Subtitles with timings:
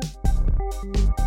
[0.00, 1.21] Thank you.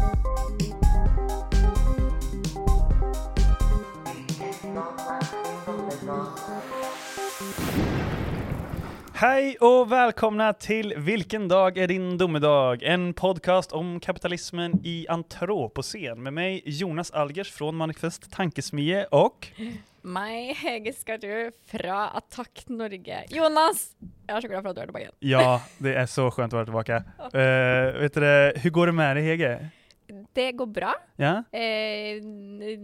[9.17, 12.83] Hej och välkomna till Vilken dag är din domedag?
[12.83, 19.47] En podcast om kapitalismen i antropocen med mig Jonas Algers från Manifest Tankesmie och
[20.55, 23.25] Hege Skardu fra Attack Norge.
[23.29, 23.95] Jonas!
[24.27, 25.09] Jag är så glad för att du är tillbaka.
[25.19, 27.03] ja, det är så skönt att vara tillbaka.
[27.19, 29.69] Uh, vet du, hur går det med dig Hege?
[30.35, 30.91] Det går bra.
[31.21, 31.33] Ja?
[31.55, 32.19] Eh,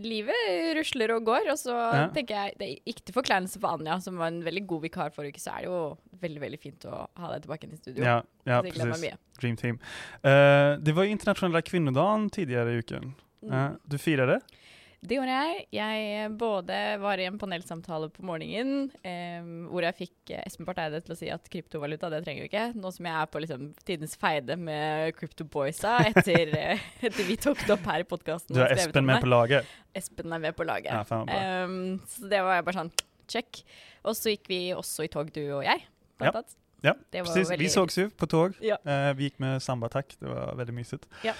[0.01, 2.05] livet rusler og går, og så Ja.
[2.15, 5.11] tenker jeg det er Ikke til forkleinelse for Anja, som var en veldig god vikar
[5.11, 8.03] forrige uke, så er det jo veldig veldig fint å ha deg tilbake til studio.
[8.03, 9.17] Ja, ja precis.
[9.41, 9.79] Dream team.
[10.23, 13.15] Uh, det var internationella kvinnodagen tidigare i veckan.
[13.43, 13.51] Mm.
[13.51, 14.39] Uh, du firade?
[14.39, 14.60] Det
[15.09, 15.61] gjorde jeg.
[15.73, 20.83] Jeg både var i en panelsamtale på morgenen eh, hvor jeg fikk eh, Espen Barth
[20.83, 22.65] Eide til å si at kryptovaluta, det trenger vi ikke.
[22.77, 27.39] Nå som jeg er på liksom, tidens feide med Crypto Boysa etter, eh, etter vi
[27.41, 28.53] tok det opp her i podkasten.
[28.53, 29.65] Du har Espen med på laget?
[29.97, 30.93] Espen er med på laget.
[30.93, 31.29] Ja, fan.
[31.33, 32.93] Ehm, så det var jeg bare sånn
[33.31, 33.63] check.
[34.05, 35.81] Og så gikk vi også i tog, du og jeg.
[36.21, 36.39] Blant Ja.
[36.43, 36.57] annet.
[36.81, 37.49] Ja, det var precis.
[37.49, 38.55] Vi väldigt- sågs ju på tåg.
[38.61, 38.77] Ja.
[38.85, 41.05] Eh, vi gick med samba-attack, det var väldigt mysigt.
[41.23, 41.33] Ja.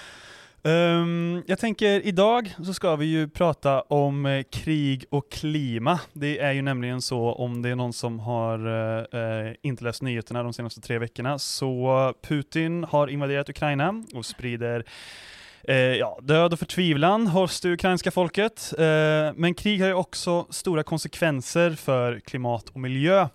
[0.64, 6.00] Ehm, jag tänker idag så ska vi ju prata om eh, krig och klima.
[6.14, 10.02] Det är ju nämligen så om det är någon som har eh, eh, inte läst
[10.02, 14.86] nyheterna de senaste tre veckorna så Putin har invaderat Ukraina och sprider
[15.64, 18.74] Eh, ja, död och förtvivlan hos det ukrainska folket.
[18.78, 18.84] Eh,
[19.36, 23.28] men krig har ju också stora konsekvenser för klimat och miljö.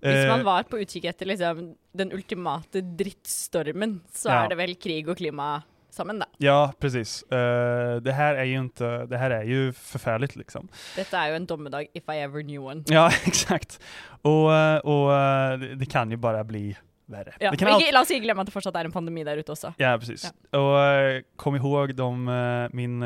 [0.00, 4.44] Eh, man var på utkikk etter liksom, den ultimate drittstormen, så Ja.
[4.44, 5.62] er det vel krig og klima
[5.96, 6.26] sammen, da.
[6.38, 7.22] Ja, precis.
[7.22, 10.68] Eh, det här är ju inte, det här är ju förfärligt liksom.
[10.96, 12.84] Dette er jo en dommedag if I ever knew one.
[12.86, 13.80] Ja, exakt.
[14.22, 17.32] Och, eh, och eh, det, kan ju bara bli värre.
[17.40, 17.50] Ja.
[17.50, 19.54] Det kan ikke, la oss ikke glemme at det fortsatt er en pandemi der ute
[19.54, 19.72] også.
[19.78, 20.28] Ja, precis.
[20.52, 22.24] Och eh, kom ihåg de,
[22.72, 23.00] min,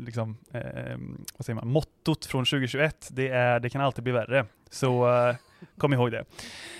[0.00, 0.96] liksom, eh,
[1.36, 4.46] vad säger man, mottot från 2021, det är det kan alltid bli värre.
[4.70, 5.06] Så
[5.78, 6.24] kom ihåg det.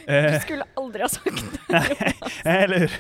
[0.07, 2.15] Du skulle aldri ha sagt det.
[2.45, 2.93] nej, eller hur?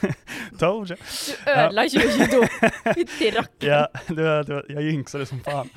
[0.58, 0.98] Told you.
[1.44, 2.46] Du ødela 2022.
[2.94, 3.72] Fytti rakkeren.
[3.72, 5.68] Ja, det var, det var, jag jinxade som fan.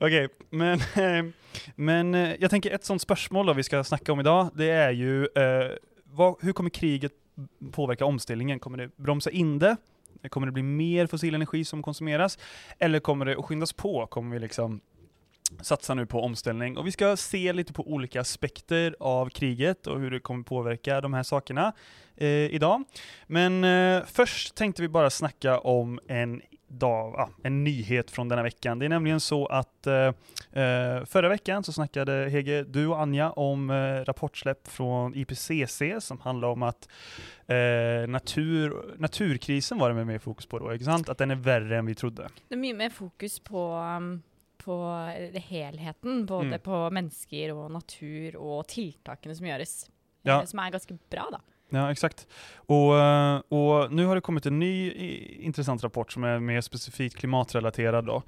[0.00, 1.24] Okej, men, eh,
[1.76, 4.90] men eh, jag tänker ett sånt spörsmål då vi ska snacka om idag, det är
[4.90, 5.70] ju eh,
[6.04, 7.12] vad, hur kommer kriget
[7.72, 8.58] påverka omställningen?
[8.58, 9.76] Kommer det bromsa in det?
[10.28, 12.38] Kommer det bli mer fossil energi som konsumeras?
[12.78, 14.06] Eller kommer det att skyndas på?
[14.06, 14.80] Kommer vi liksom
[15.60, 16.76] satsar nu på omställning?
[16.78, 21.00] Och vi ska se lite på olika aspekter av kriget och hur det kommer påverka
[21.00, 21.72] de här sakerna
[22.16, 22.84] eh, idag.
[23.26, 28.42] Men eh, först tänkte vi bara snacka om en dag, ah, en nyhet från denna
[28.42, 28.78] veckan.
[28.78, 29.94] Det är nämligen så att eh,
[30.62, 36.20] eh förra veckan så snackade Hege, du och Anja om eh, rapportsläpp från IPCC som
[36.20, 36.88] handlar om att
[37.46, 41.08] eh, natur, naturkrisen var det med mer fokus på då, sant?
[41.08, 42.28] Att den är värre än vi trodde.
[42.48, 44.22] Det är mycket mer fokus på, um,
[44.58, 44.76] på
[45.32, 46.62] det helheten, både Mm.
[46.62, 49.88] på mennesker og natur og tiltakene som gjøres.
[50.24, 50.40] Ja.
[50.40, 51.38] eh, Som er ganske bra, da.
[51.72, 52.26] Ja, exakt.
[52.66, 54.92] Och, eh, och nu har det kommit en ny
[55.40, 58.22] intressant rapport som är mer specifikt klimatrelaterad då,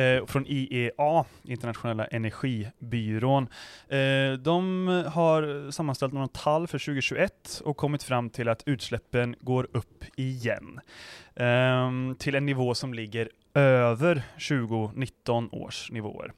[0.00, 3.48] eh, från IEA, Internationella energibyrån.
[3.88, 9.68] Eh, de har sammanställt några tall för 2021 och kommit fram till att utsläppen går
[9.72, 10.80] upp igen.
[11.34, 16.32] eh, till en nivå som ligger över 2019 års nivåer.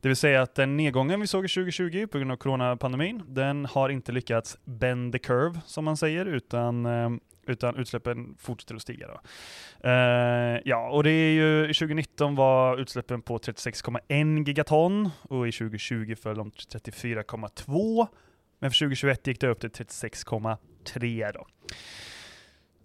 [0.00, 3.66] Det vill säga att den nedgången vi såg i 2020 på grund av coronapandemin, den
[3.66, 7.10] har inte lyckats bend the curve som man säger, utan, Eh,
[7.46, 9.06] utan utsläppen fortsätter att stiga.
[9.06, 9.20] Då.
[9.88, 16.14] Eh, ja, och det är ju, 2019 var utsläppen på 36,1 gigaton och i 2020
[16.22, 18.06] föll de till 34,2.
[18.58, 21.46] Men för 2021 gick det upp till 36,3 då.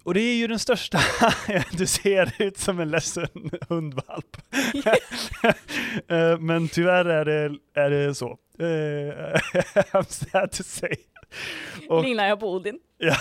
[0.02, 0.98] Och det är ju den största,
[1.72, 3.28] du ser ut som en ledsen
[3.68, 4.36] hundvalp.
[6.08, 8.38] Eh, Men tyvärr är det, är det så.
[8.58, 8.64] Eh,
[9.92, 10.94] I'm sad to say.
[11.88, 12.78] Och- Ligner jeg på Odin?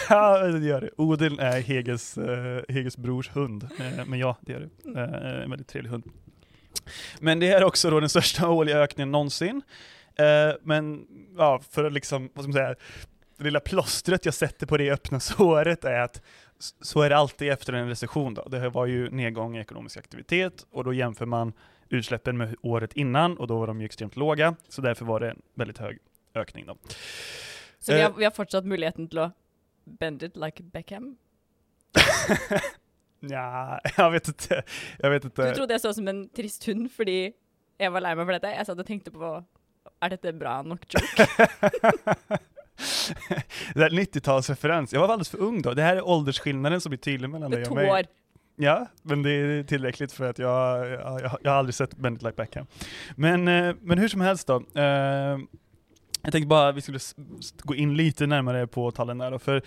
[0.09, 0.89] Ja, det gör det.
[0.97, 3.69] Odin är Heges, eh, Heges brors hund.
[4.06, 5.00] Men ja, det gör det.
[5.00, 6.03] Eh, en väldigt trevlig hund.
[7.19, 9.62] Men det är också då den största årliga ökningen någonsin.
[10.62, 11.06] Men
[11.38, 12.75] ja, för att liksom, vad ska man säga,
[13.38, 16.21] det lilla plåstret jag sätter på det öppna såret är att
[16.59, 18.42] så är det alltid efter en recession då.
[18.44, 21.54] Det var ju nedgång i ekonomisk aktivitet och då jämför man
[21.89, 25.30] utsläppen med året innan och då var de ju extremt låga, så därför var det
[25.30, 26.00] en väldigt hög
[26.33, 26.77] ökning då.
[27.80, 28.12] Så vi Eh.
[28.12, 29.31] har, vi har fortsatt muligheten til å
[29.86, 31.18] bend it like Beckham.
[33.19, 34.63] Ja, jag vet inte.
[35.00, 35.50] Jag vet inte.
[35.50, 37.33] Du trodde jeg så ut som en trist hund fordi
[37.80, 38.51] jeg var lei meg for dette.
[38.53, 39.31] Jeg satt og tenkte på
[40.01, 41.25] er dette bra nok joke?
[43.74, 44.89] det här 90-talsreferens.
[44.91, 45.74] Jag var alldeles för ung då.
[45.74, 47.89] Det här är åldersskillnaden som blir tydlig mellan dig och mig.
[47.89, 48.01] år.
[48.56, 52.24] Ja, men det är tillräckligt för att jag, jag, jag, har aldrig sett Bend it
[52.24, 52.65] like Beckham.
[53.15, 54.63] Men, eh, men hur som helst då.
[54.75, 54.83] Eh,
[56.21, 57.00] jag tänkte bara att vi skulle
[57.63, 59.62] gå in lite närmare på talen där då, för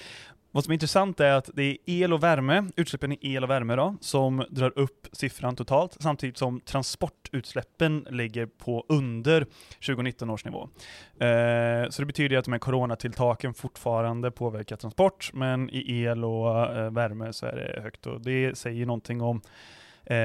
[0.52, 3.50] vad som är intressant är att det är el och värme, utsläppen i el och
[3.50, 9.46] värme då, som drar upp siffran totalt, samtidigt som transportutsläppen ligger på under
[9.86, 10.68] 2019 års nivå.
[11.18, 16.76] Eh, så det betyder att de här coronatilltaken fortfarande påverkar transport, men i el och
[16.76, 19.40] eh, värme så är det högt och det säger någonting om
[20.04, 20.16] eh,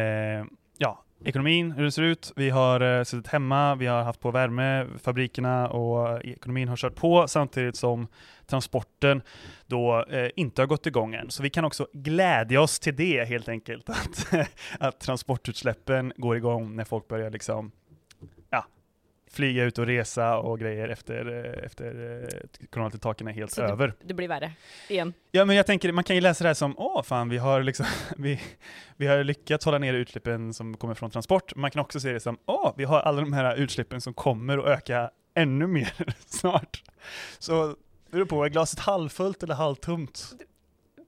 [0.78, 2.34] ja, ekonomin, hur det ser ut.
[2.36, 6.76] Vi har eh, suttit hemma, vi har haft på värme, fabrikerna och eh, ekonomin har
[6.76, 8.08] kört på samtidigt som
[8.46, 9.22] transporten
[9.68, 11.30] då eh, inte har gått igång än.
[11.30, 14.34] Så vi kan också glädja oss till det helt enkelt, att,
[14.80, 17.72] att transportutsläppen går igång när folk börjar liksom,
[19.36, 23.68] flyga ut och resa och grejer efter, eh, efter eh, coronatilltaken är helt Så det-
[23.68, 23.94] över.
[24.04, 24.52] Det blir värre.
[24.90, 25.14] Igen.
[25.32, 27.64] Ja, men jag tänker, man kan ju läsa det här som, åh fan, vi har
[27.64, 27.86] liksom,
[28.18, 28.42] vi,
[28.98, 31.56] vi har lyckats hålla ner utsläppen som kommer från transport.
[31.56, 34.58] Man kan också se det som, åh, vi har alla de här utsläppen som kommer
[34.58, 35.94] att öka ännu mer
[36.26, 36.84] snart.
[37.40, 40.34] Så, det beror på, är glaset halvfullt eller halvtomt?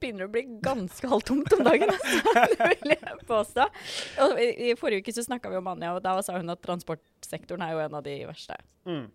[0.00, 2.44] Begynner å bli ganske halvtomt om dagen, altså.
[2.52, 3.66] det vil jeg påstå.
[4.24, 7.64] Og i, forrige uke så snakka vi om Anja, og da sa hun at transportsektoren
[7.66, 8.58] er jo en av de verste
[8.88, 9.08] um,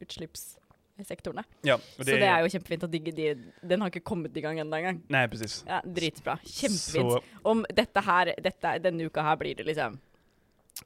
[0.00, 1.44] utslippssektorene.
[1.66, 3.28] Ja, och Så det er jo kjempefint at de, de,
[3.62, 5.02] den har ikke kommet i gang ennå engang.
[5.08, 5.62] Nej, precis.
[5.68, 6.38] Ja, dritbra.
[6.44, 7.16] Kjempefint.
[7.16, 9.98] Så, Om dette her, dette, denne uka her blir det liksom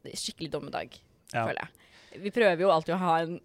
[0.03, 0.97] det skikkelig dommedag,
[1.33, 1.45] ja.
[1.45, 2.23] føler jeg.
[2.23, 3.39] Vi prøver jo alltid å ha en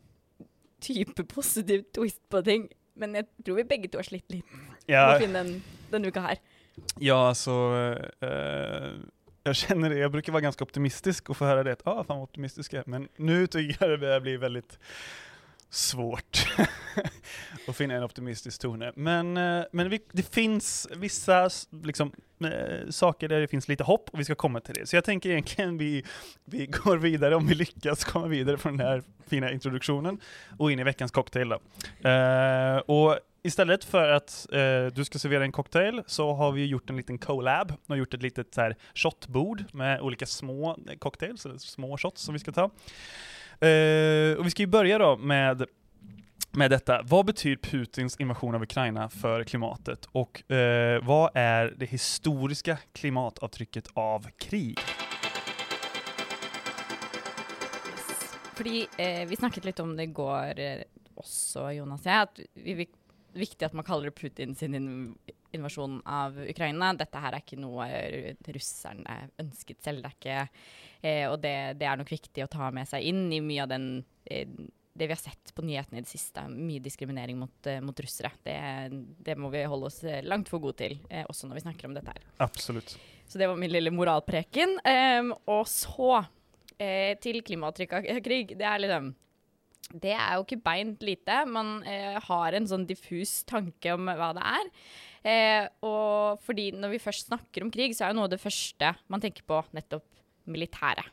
[0.83, 2.67] type positiv twist på ting,
[2.99, 4.57] men jeg tror vi begge to har slitt litt
[4.89, 6.38] Ja, finne den denne uka her.
[7.00, 7.74] ja, så
[8.21, 8.30] eh,
[9.44, 12.18] jag känner det, jag brukar vara ganska optimistisk och få höra det, att ah, fan
[12.18, 12.89] vad optimistisk jag är.
[12.89, 14.80] Men nu tycker jag det börjar bli väldigt
[15.69, 16.47] svårt
[17.68, 18.91] att finna en optimistisk tone.
[18.95, 21.50] Men, eh, men det finns vissa
[21.83, 22.12] liksom,
[22.44, 24.85] eh, saker där det finns lite hopp och vi ska komma till det.
[24.85, 26.03] Så jag tänker egentligen vi,
[26.45, 30.19] vi går vidare, om vi lyckas komma vidare från den här fina introduktionen
[30.57, 31.50] och in i veckans cocktail.
[31.50, 31.59] Då.
[32.09, 36.89] Eh, och istället för att eh, du ska servera en cocktail så har vi gjort
[36.89, 41.45] en liten collab och gjort ett litet så här, shotbord med olika små eh, cocktails,
[41.45, 42.63] eller små shots som vi ska ta.
[43.67, 45.65] Eh, och vi ska ju börja då med,
[46.51, 47.01] med detta.
[47.03, 50.05] Vad betyder Putins invasion av Ukraina för klimatet?
[50.11, 54.79] Och eh, vad är det historiska klimatavtrycket av krig?
[58.53, 60.81] Fordi eh, vi snakket litt om det i går eh,
[61.19, 62.87] også, Jonas og jeg, at vi, vi,
[63.33, 64.89] viktig at man kaller det Putin sin in
[65.51, 66.91] invasjon av Ukraina.
[66.93, 70.03] Dette her er ikke noe eh, russerne ønsket selv.
[70.03, 70.65] Det er ikke,
[71.01, 73.71] eh, og det, det er nok viktig å ta med seg inn i mye av
[73.71, 73.87] den
[74.29, 74.45] eh,
[74.99, 78.33] det vi har sett på nyhetene i det siste, mye diskriminering mot, eh, mot russere.
[78.43, 78.57] Det,
[79.23, 81.87] det må vi holde oss eh, langt for gode til, eh, også når vi snakker
[81.87, 82.25] om dette her.
[82.43, 82.97] Absolut.
[83.29, 84.75] Så det var min lille moralpreken.
[84.89, 86.25] Ehm, og så
[86.75, 88.55] eh, til klimaavtrykk av krig.
[88.59, 89.13] Det er liksom
[89.89, 91.39] Det er jo ikke beint lite.
[91.50, 94.68] Man eh, har en sånn diffus tanke om hva det er.
[95.30, 98.41] Eh, og fordi når vi først snakker om krig, så er jo noe av det
[98.44, 100.06] første man tenker på nettopp
[100.50, 101.09] militæret.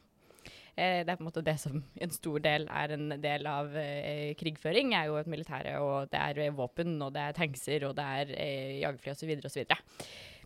[0.77, 3.73] Eh, det er på en måte det som en stor del er en del av
[3.81, 7.89] eh, krigføring, er jo et militære, og det er eh, våpen, og det er tankser,
[7.89, 9.33] og det er eh, jagerfly osv.
[9.49, 9.65] osv.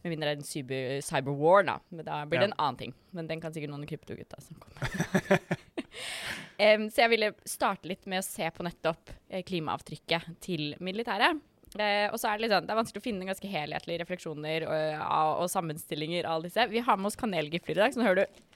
[0.01, 1.75] Med mindre det er en cyber, cyberwar, da.
[1.91, 2.53] Men da blir det Ja.
[2.55, 2.95] en annen ting.
[3.13, 5.43] Men den kan sikkert noen kryptogutta som kommer.
[6.93, 11.41] Så jeg ville starte litt med å se på nettopp eh, klimaavtrykket til militæret.
[11.79, 14.65] Eh, og så er det litt sånn, det er vanskelig å finne ganske helhetlige refleksjoner
[14.67, 16.67] og, av- og sammenstillinger av disse.
[16.71, 18.47] Vi har med oss kanelgifler i dag, så nå hører du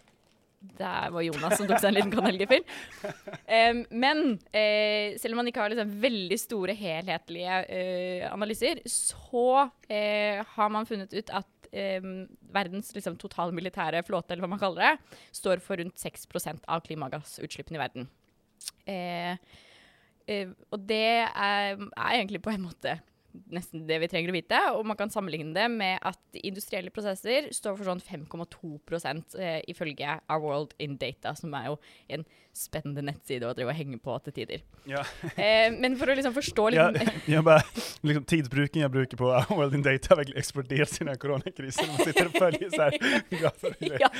[0.81, 2.63] Der var Jonas som tok seg en liten kanelgiffel.
[3.05, 9.69] Um, men även selv om man ikke har liksom veldig store helhetlige uh, analyser, så
[9.93, 12.09] eh, har man funnet ut at eh,
[12.55, 17.81] verdens liksom, totalmilitære flåte, eller hva man kaller det, står for rundt 6% av klimagassutslippene
[17.81, 18.09] i verden.
[18.89, 19.59] Eh,
[20.31, 22.99] eh, og det er, er egentlig på en måte
[23.51, 24.61] nesten det vi trenger å vite.
[24.77, 30.19] Og man kan sammenligne det med at industrielle prosesser står for sånn 5,2% eh, ifølge
[30.29, 31.79] Our World in Data, som er jo
[32.15, 34.63] en spennende nettside å drive og henge på til tider.
[34.87, 35.03] Ja.
[35.35, 37.65] Eh, men for å liksom forstå litt jag bara,
[38.07, 41.89] liksom, tidsbruken jag brukar på World in Data har verkligen exploderat i den här coronakrisen.
[41.89, 42.29] Man sitter
[42.71, 42.99] så här.
[43.41, 43.77] grafer.
[43.81, 44.11] ja.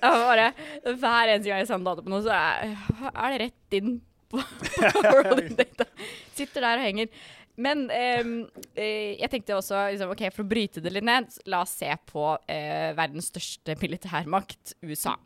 [0.00, 0.52] ja, bare
[0.84, 2.76] Hver eneste gang jeg sender data på noe, så er,
[3.12, 3.98] er det rett inn
[4.30, 4.40] på
[5.12, 5.86] World in Data.
[6.34, 7.10] Sitter der og henger.
[7.56, 8.34] Men ehm,
[8.74, 11.88] eh, jeg tenkte også, liksom, ok, for å bryte det litt ned, la oss se
[12.10, 15.16] på eh, verdens største militærmakt, USA.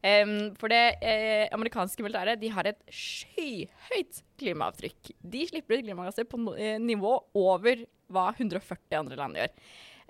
[0.00, 5.12] Em, for det eh, amerikanske militæret de har et skyhøyt klimaavtrykk.
[5.20, 9.52] De slipper ut klimagasser på no eh, nivå over hva 140 andre land gjør.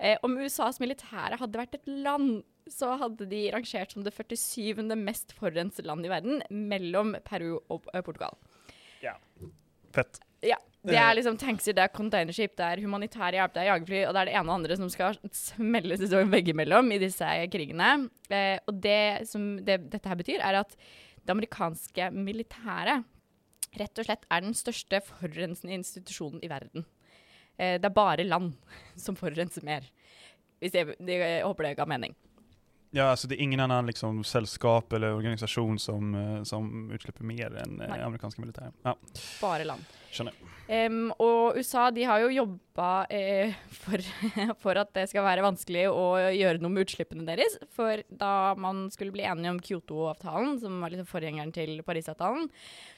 [0.01, 2.39] Eh, om USAs militære hadde vært et land,
[2.71, 4.79] så hadde de rangert som det 47.
[4.95, 8.39] mest forurensede land i verden, mellom Peru og eh, Portugal.
[9.91, 10.23] Fett.
[10.45, 10.57] Ja.
[10.81, 14.15] Det er liksom tankser, det er containerskip, det er humanitær hjelp, det er jagerfly, og
[14.15, 17.91] det er det ene og andre som skal smelles veggimellom i disse krigene.
[18.33, 20.73] Eh, og det som det, dette her betyr, er at
[21.21, 23.05] det amerikanske militæret
[23.77, 26.87] rett og slett er den største forurensende institusjonen i verden.
[27.61, 28.55] Eh, det er bare land
[29.05, 29.85] som forurenser mer.
[30.61, 32.17] Hvis jeg, det, jeg håper det ga mening.
[32.93, 37.55] Ja, alltså det är ingen annan liksom sällskap eller organisation som, eh, som utsläpper mer
[37.55, 38.01] än eh, Nej.
[38.01, 38.73] amerikanska militären.
[38.83, 38.97] Ja,
[39.41, 39.85] Bare land.
[40.11, 40.33] skjønner.
[40.67, 44.03] Em, og USA de har jo jobba eh, for,
[44.63, 46.05] for at det skal være vanskelig å
[46.35, 47.57] gjøre noe med utslippene deres.
[47.75, 52.49] For da man skulle bli enige om Kyoto-avtalen, som var liksom forgjengeren til Parisavtalen,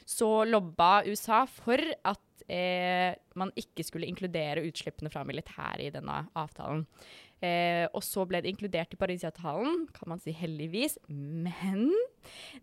[0.06, 6.24] så lobba USA for at eh, man ikke skulle inkludere utslippene fra militæret i denne
[6.34, 6.88] avtalen.
[7.44, 10.96] Eh, og så ble det inkludert i Parisavtalen, kan man si heldigvis.
[11.10, 11.90] Men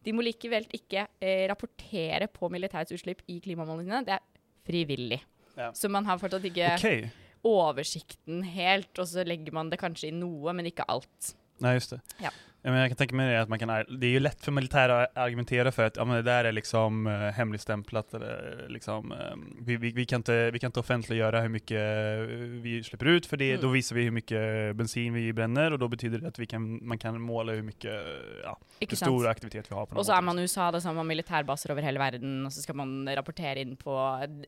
[0.06, 4.00] de må likevel ikke eh, rapportere på militærets utslipp i klimamålene.
[4.06, 4.25] Det er
[4.66, 5.20] frivillig.
[5.58, 5.70] Ja.
[5.76, 7.10] Så man har fortsatt ikke Okej.
[7.46, 11.34] oversikten helt, og så legger man det kanskje i noe, men ikke alt.
[11.60, 12.00] Nej, just det.
[12.25, 12.32] Ja.
[12.62, 13.69] Ja, men jag kan tänka mig det att man kan,
[14.00, 16.52] det är ju lätt för militära att argumentera för att ja, men det där är
[16.52, 19.19] liksom eh, hemligstämplat eller liksom, eh,
[19.61, 23.26] vi, vi, vi, kan inte, vi kan inte offentliggöra hur mycket eh, vi släpper ut
[23.26, 23.61] för det, Mm.
[23.62, 26.87] då visar vi hur mycket bensin vi bränner och då betyder det att vi kan,
[26.87, 30.12] man kan måla hur mycket, eh, ja, hur stor aktivitet vi har på Og så
[30.12, 33.76] er man USA, det samme militærbaser over hele verden, og så skal man rapportere inn
[33.76, 33.97] på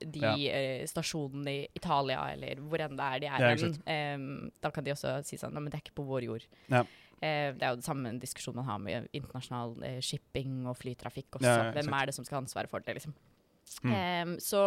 [0.04, 0.36] de Ja.
[0.36, 3.40] eh, stasjonene i Italia, eller enn det er de er.
[3.40, 3.80] Ja, exakt.
[3.86, 6.44] Em, da kan de sånn, «Nei, men det er ikke på vår jord.
[6.68, 6.84] Ja.
[7.22, 11.38] Eh, det er jo det samme diskusjonen man har med internasjonal eh, shipping og flytrafikk
[11.38, 11.46] også.
[11.46, 13.14] Ja, ja, Hvem er det som skal ha ansvaret for det, liksom.
[13.86, 13.92] Mm.
[13.94, 14.62] Em, så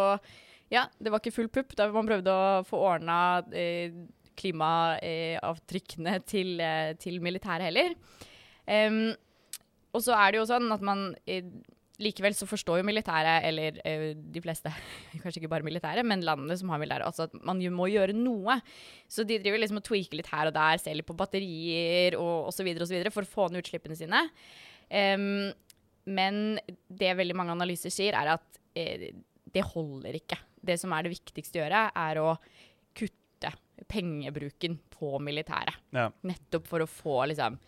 [0.72, 3.18] ja, det var ikke full pupp da man prøvde å få ordna
[3.52, 3.92] eh,
[4.36, 6.58] klimaavtrykkene til,
[7.00, 7.94] til militæret heller.
[8.68, 9.14] Em,
[9.96, 11.06] og så er det jo sånn at man
[12.02, 14.72] Likevel så forstår jo militæret, eller eh, de fleste,
[15.22, 18.16] kanskje ikke bare militæret, men landene som har militære, altså at man jo må gjøre
[18.16, 18.58] noe.
[19.08, 22.50] Så de driver liksom og tweaker litt her og der, ser litt på batterier og
[22.50, 22.68] osv.
[23.14, 24.26] for å få ned utslippene sine.
[24.92, 25.48] Em,
[26.06, 29.08] men det veldig mange analyser sier, er at eh,
[29.56, 30.38] det holder ikke.
[30.66, 32.28] Det som er det viktigste å gjøre, er å
[32.96, 33.52] kutte
[33.88, 35.80] pengebruken på militæret.
[35.96, 36.10] Ja.
[36.28, 37.58] Nettopp for å få liksom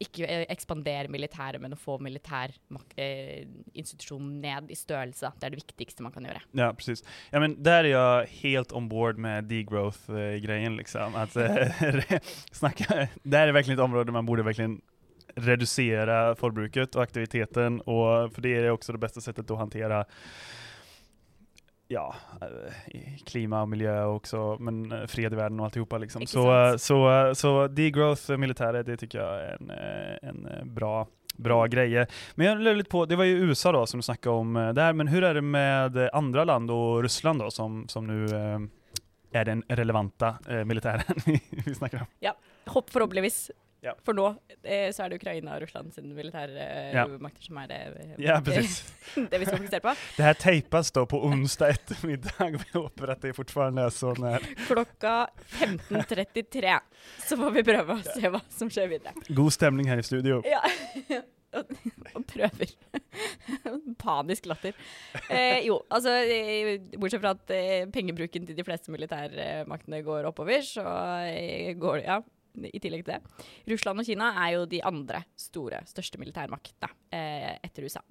[0.00, 5.28] ikke ekspandere militæret, men å få militærinstitusjonen eh, ned i størrelse.
[5.36, 6.40] Det er det viktigste man kan gjøre.
[6.56, 7.04] Ja, precis.
[7.30, 10.72] Ja, men där är jag helt on board med degrowth-grejen.
[10.72, 11.14] Eh, liksom.
[11.14, 11.68] Att, eh,
[12.52, 14.80] snacka, det här är verkligen ett område man borde verkligen
[15.34, 20.04] reducera forbruket och aktiviteten, och för det är också det bästa sättet att hantera
[21.90, 25.98] ja, eh, klima och miljö också, men eh, fred i världen och alltihopa.
[25.98, 26.26] Liksom.
[26.26, 29.58] Så, eh, så, så degrowth, militäret, det tycker jag är
[30.22, 31.06] en, en bra
[31.36, 32.06] Bra grejer.
[32.34, 34.92] Men jag lurar lite på, det var ju USA då som du snackade om där,
[34.92, 38.24] men hur är det med andra land och Ryssland då som, som nu
[39.32, 41.16] är den relevanta militären
[41.50, 42.06] vi, snackar om?
[42.66, 43.50] Hopp forhåpentligvis.
[43.82, 43.94] Ja.
[44.04, 44.26] For nå
[44.62, 47.06] eh, så er det Ukraina og Russland sine militære eh, Ja.
[47.18, 48.82] makter som er det, eh, Ja, precis.
[49.30, 49.94] det vi skal fokusere på.
[50.16, 52.50] Det här tejpas då på onsdag eftermiddag.
[52.72, 56.78] Vi hoppas att det fortfarande är så när Klokka 15.33
[57.28, 59.12] så får vi prøve å se hva som skjer videre.
[59.28, 60.42] god stämning här i studio.
[60.44, 60.60] Ja.
[61.56, 61.64] Og,
[62.14, 62.68] og prøver.
[63.98, 64.72] Panisk latter.
[65.30, 70.62] Eh, jo, altså eh, Bortsett fra at eh, pengebruken til de fleste militærmaktene går oppover,
[70.62, 70.84] så
[71.26, 72.20] eh, går det Ja,
[72.70, 73.44] i tillegg til det.
[73.70, 78.02] Russland og Kina er jo de andre store, største militærmaktene eh, etter USA.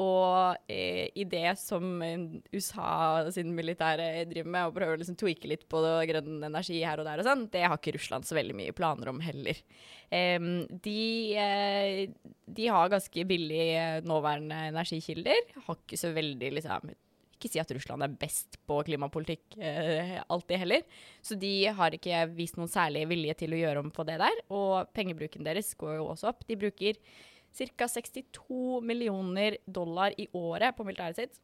[0.00, 2.22] Og eh, i det som eh,
[2.54, 6.78] USA sin militære driver med, og prøver å liksom tweake litt på det, grønn energi
[6.80, 9.60] her og der og sånn, det har ikke Russland så veldig mye planer om heller.
[10.08, 10.48] Eh,
[10.86, 11.02] de,
[11.36, 15.52] eh, de har ganske billige eh, nåværende energikilder.
[15.66, 16.94] Har ikke så veldig liksom
[17.42, 20.84] Ikke si at Russland er best på klimapolitikk eh, alltid heller.
[21.26, 24.42] Så de har ikke vist noen særlig vilje til å gjøre om på det der.
[24.54, 26.46] Og pengebruken deres går jo også opp.
[26.46, 27.88] De bruker ca.
[27.90, 31.42] 62 millioner dollar i året på militæret sitt.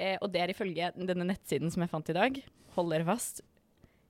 [0.00, 2.40] Eh, og det er ifølge denne nettsiden som jeg fant i dag,
[2.74, 3.44] hold dere fast,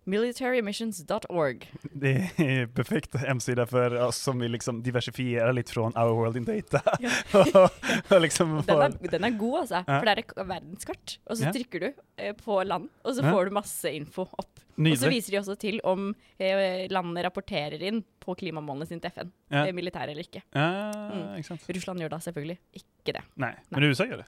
[0.09, 1.73] Militarymissions.org.
[1.83, 6.45] Det är perfekt hemsida för oss som vill liksom diversifiera lite från our world in
[6.45, 6.83] data.
[7.01, 7.11] Ja.
[7.65, 9.85] och, och liksom Den få- er, den er god, altså.
[9.87, 9.99] Ja.
[10.01, 11.53] For det et verdenskart, og så Ja.
[11.53, 13.33] trykker du eh, på land, og så Ja.
[13.33, 14.37] får du masse info opp.
[14.39, 15.11] Og så Nydelig.
[15.11, 19.33] viser de også til om eh, landene rapporterer inn på klimamålene sine til FN.
[19.51, 19.67] Ja.
[19.67, 20.43] eh, Militære eller ikke.
[20.55, 21.43] Ja, Mm.
[21.75, 23.23] Russland gjør da selvfølgelig ikke det.
[23.37, 24.27] Nej, men USA gör det.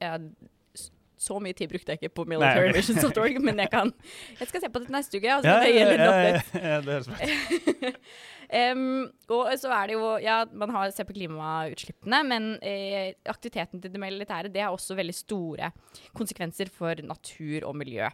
[0.00, 0.55] S-
[1.18, 3.92] så mye tid brukte jeg ikke på militarymissions.org, men jeg kan
[4.40, 6.60] Jeg skal se på det neste uke, og så kan jeg gi en liten update.
[6.60, 7.92] ja, ja, det är så.
[8.48, 13.82] Em, og så er det jo Ja, man har sett på klimautslippene, men eh, aktiviteten
[13.82, 15.72] til det militære det har også veldig store
[16.16, 18.10] konsekvenser for natur og miljø.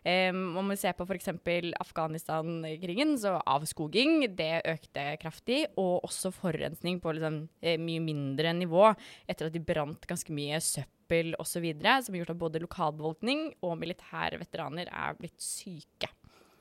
[0.00, 1.28] Um, om vi ser på f.eks.
[1.76, 5.66] Afghanistan-krigen, så avskoging det økte kraftig.
[5.76, 8.94] Og også forurensning på liksom, eh, mye mindre nivå
[9.28, 10.99] etter at de brant ganske mye søppel
[11.38, 11.66] osv.
[11.80, 16.10] Som har gjort at både lokalbefolkning og militære veteraner er blitt syke.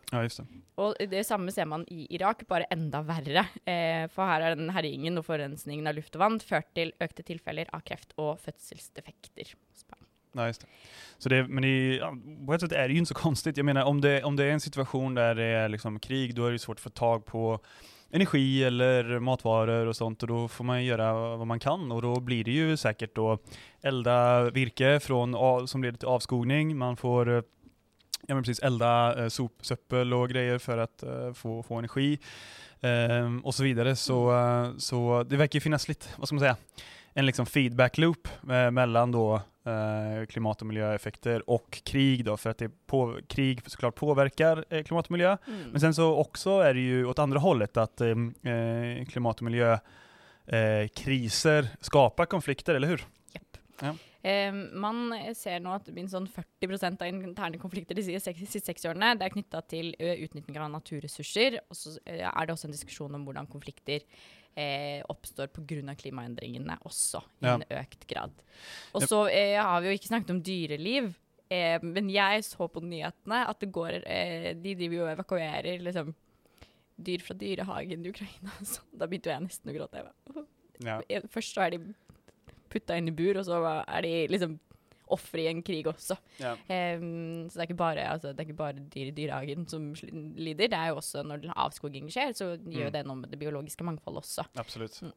[0.10, 0.48] Ja, just det.
[0.82, 3.46] Og det samme ser man i Irak, bare enda verre.
[3.62, 7.26] Eh, for her har den herjingen og forurensningen av luft og vann ført til økte
[7.28, 9.54] tilfeller av kreft og fødselsdefekter.
[10.38, 10.68] Ja, just det.
[11.18, 11.64] Så det, men
[11.98, 12.14] ja,
[12.46, 13.58] på ett sätt är det ju inte så konstigt.
[13.58, 16.46] Jag menar, om det, om det är en situation där det är liksom krig, då
[16.46, 17.60] är det svårt att få tag på
[18.12, 22.20] energi eller matvaror och sånt och då får man göra vad man kan och då
[22.20, 23.38] blir det ju säkert då
[23.82, 27.42] elda virke från, som leder till avskogning, man får eh,
[28.28, 32.20] ja, men precis, elda eh, sopsöppel och grejer för att eh, få, få energi
[32.82, 33.96] ehm, och så vidare.
[33.96, 36.58] Så, eh, så det verkar ju finnas lite, vad ska man säga,
[37.20, 42.50] en liksom feedback loop eh, mellan då eh, klimat och miljöeffekter och krig då, för
[42.50, 45.38] att det på, krig såklart påverkar eh, klimat och miljö.
[45.48, 45.70] Mm.
[45.70, 48.10] Men sen så också är det ju åt andra hållet att eh,
[48.54, 49.78] eh, klimat och miljö
[50.46, 53.06] eh, skapar konflikter, eller hur?
[54.22, 59.14] Eh, man ser nå at minst sånn 40 av interne konflikter de siste seks årene,
[59.16, 61.60] det er knytta til utnytting av naturressurser.
[61.70, 64.04] Og så er det også en diskusjon om hvordan konflikter
[64.58, 65.96] eh, oppstår pga.
[65.96, 67.54] klimaendringene også, i Ja.
[67.56, 68.32] en økt grad.
[68.94, 69.10] Og Yep.
[69.10, 71.14] så eh, har vi jo ikke snakket om dyreliv.
[71.52, 75.80] Eh, men jeg så på nyhetene at det går eh, De driver jo og evakuerer
[75.82, 76.14] liksom
[77.02, 78.52] dyr fra dyrehagen i Ukraina.
[78.64, 79.96] Så da begynte jeg nesten å gråte.
[79.96, 80.46] Jeg bare,
[80.84, 81.02] Ja.
[81.10, 81.94] Eh, Først så er de
[82.70, 84.60] putta inn i bur, og så er de liksom
[85.10, 86.18] ofre i en krig også.
[86.40, 86.56] Ja.
[86.70, 89.94] Em, så det er, bare, altså, det er ikke bare dyr dyrehagen som
[90.38, 92.94] lider, det er jo også når avskoging skjer, så gjør Mm.
[92.94, 94.46] det noe med det biologiske mangfoldet også.
[94.58, 95.02] Absolut.
[95.02, 95.12] Mm.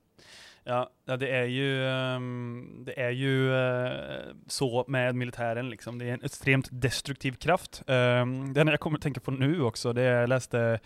[0.64, 5.98] Ja, ja, det är ju, ehm, det är ju eh, så med militären, liksom.
[5.98, 7.82] det är en extremt destruktiv kraft.
[7.86, 10.80] Um, det enda jag kommer att tänka på nu också, det är jag läste,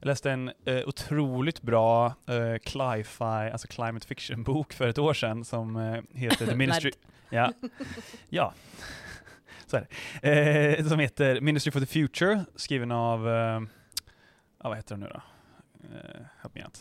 [0.00, 5.44] jag läste en eh, otroligt bra uh, cli-fi, alltså climate fiction-bok för ett år sedan
[5.44, 6.90] som eh, heter The Ministry...
[7.30, 7.52] ja,
[8.28, 8.52] ja.
[9.66, 9.86] så är
[10.22, 10.76] det.
[10.78, 13.60] Eh, som heter Ministry for the Future, skriven av, eh,
[14.62, 15.22] ja, vad heter den nu då?
[15.84, 16.78] Uh, help me out.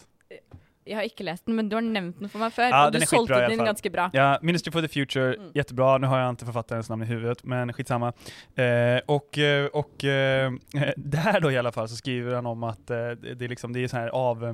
[0.85, 2.93] Jeg har ikke lest den, men du har nevnt den for meg før, Ja, og
[2.93, 3.65] du alla den fall.
[3.67, 4.09] ganske bra.
[4.13, 5.51] Ja, Ministry for the Future, Mm.
[5.55, 5.97] jättebra.
[5.97, 8.13] Nu har jag inte författarens namn i huvudet, men skitsamma.
[8.55, 10.51] Eh, och eh, och eh,
[10.97, 13.73] där då i alla fall så skriver han om att eh, det det är liksom,
[13.73, 14.53] det är så här av eh,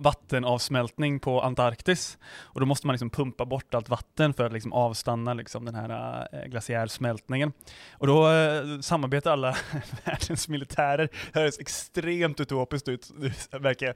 [0.00, 2.18] vattenavsmältning på Antarktis.
[2.40, 5.74] Och då måste man liksom pumpa bort allt vatten för att liksom avstanna liksom den
[5.74, 7.52] här eh, glaciärsmältningen.
[7.92, 9.56] Och då eh, samarbetar alla
[10.04, 11.08] världens militärer.
[11.32, 13.10] Det här extremt utopiskt ut,
[13.50, 13.94] verkar.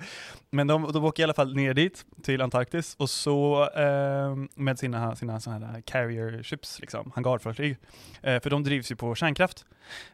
[0.50, 4.78] Men de, de åker i alla fall ner dit, till Antarktis, och så eh, med
[4.78, 7.76] sina, sina såna här eh, carrier ships, liksom, hangarfartyg.
[8.22, 9.64] Eh, för de drivs ju på kärnkraft.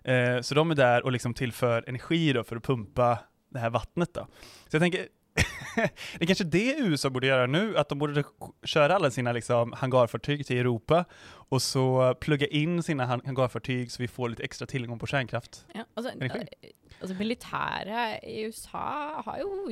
[0.05, 3.19] Eh, så de är där och liksom tillför energi då för att pumpa
[3.51, 4.27] det här vattnet då.
[4.69, 5.07] Så jag tänker,
[6.19, 8.25] det är kanske det USA borde göra nu, att de borde
[8.65, 14.03] köra alla sina liksom, hangarfartyg till Europa och så plugga in sina han- hangarfartyg så
[14.03, 15.65] vi får lite extra tillgång på kärnkraft.
[15.75, 16.39] Ja, Energi.
[16.63, 19.71] eh, altså, militæret i USA har jo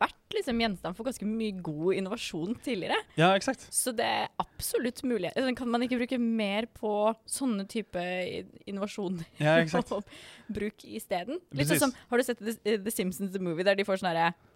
[0.00, 2.98] vært liksom gjenstand for ganske mye god innovasjon tidligere.
[3.16, 3.62] Ja, exakt.
[3.72, 5.30] Så det er absolutt mulig.
[5.36, 9.92] Altså, Kan man ikke bruke mer på sånne type i- innovasjon Ja, exakt.
[9.96, 10.04] og
[10.52, 11.40] bruk isteden?
[11.50, 11.80] Litt Precis.
[11.80, 14.26] sånn som, har du sett The, The Simpsons The Movie, der de får sånn herre
[14.26, 14.55] eh, eh,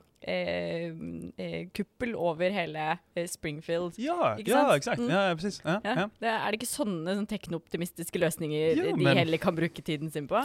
[1.74, 3.94] kuppel over hele eh, Springfield?
[3.98, 4.98] Ja, Ikke ja exakt.
[5.00, 5.10] Mm.
[5.10, 5.60] Ja, precis.
[5.64, 6.08] Ja, Ja, ja.
[6.20, 10.28] Det, er det ikke sånne sånn teknooptimistiske løsninger de men- heller kan bruke tiden sin
[10.28, 10.44] på?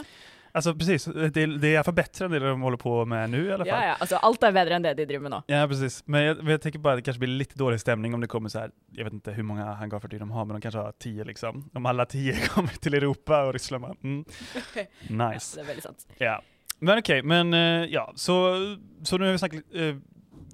[0.56, 3.30] Alltså precis, det, det är i alla fall bättre än det de håller på med
[3.30, 3.66] nu i alla fall.
[3.82, 3.96] Ja, ja.
[4.00, 5.42] Altså, alt er bedre enn det de driver med nå.
[5.52, 5.98] Ja, precis.
[6.06, 8.48] Men jag, jag tänker bara att det kanske blir lite dålig stämning om det kommer
[8.48, 11.24] så här, jag vet inte hur många hangarfartyg de har, men de kanske har tio
[11.24, 11.70] liksom.
[11.74, 14.24] Om alla tio kommer till Europa och Ryssland bara, mm,
[14.74, 14.82] Ja,
[15.32, 15.56] nice.
[15.56, 16.06] det er veldig sant.
[16.18, 16.40] Ja.
[16.78, 18.54] Men okej, men eh, ja, så,
[19.02, 19.96] så nu har vi snackat, eh,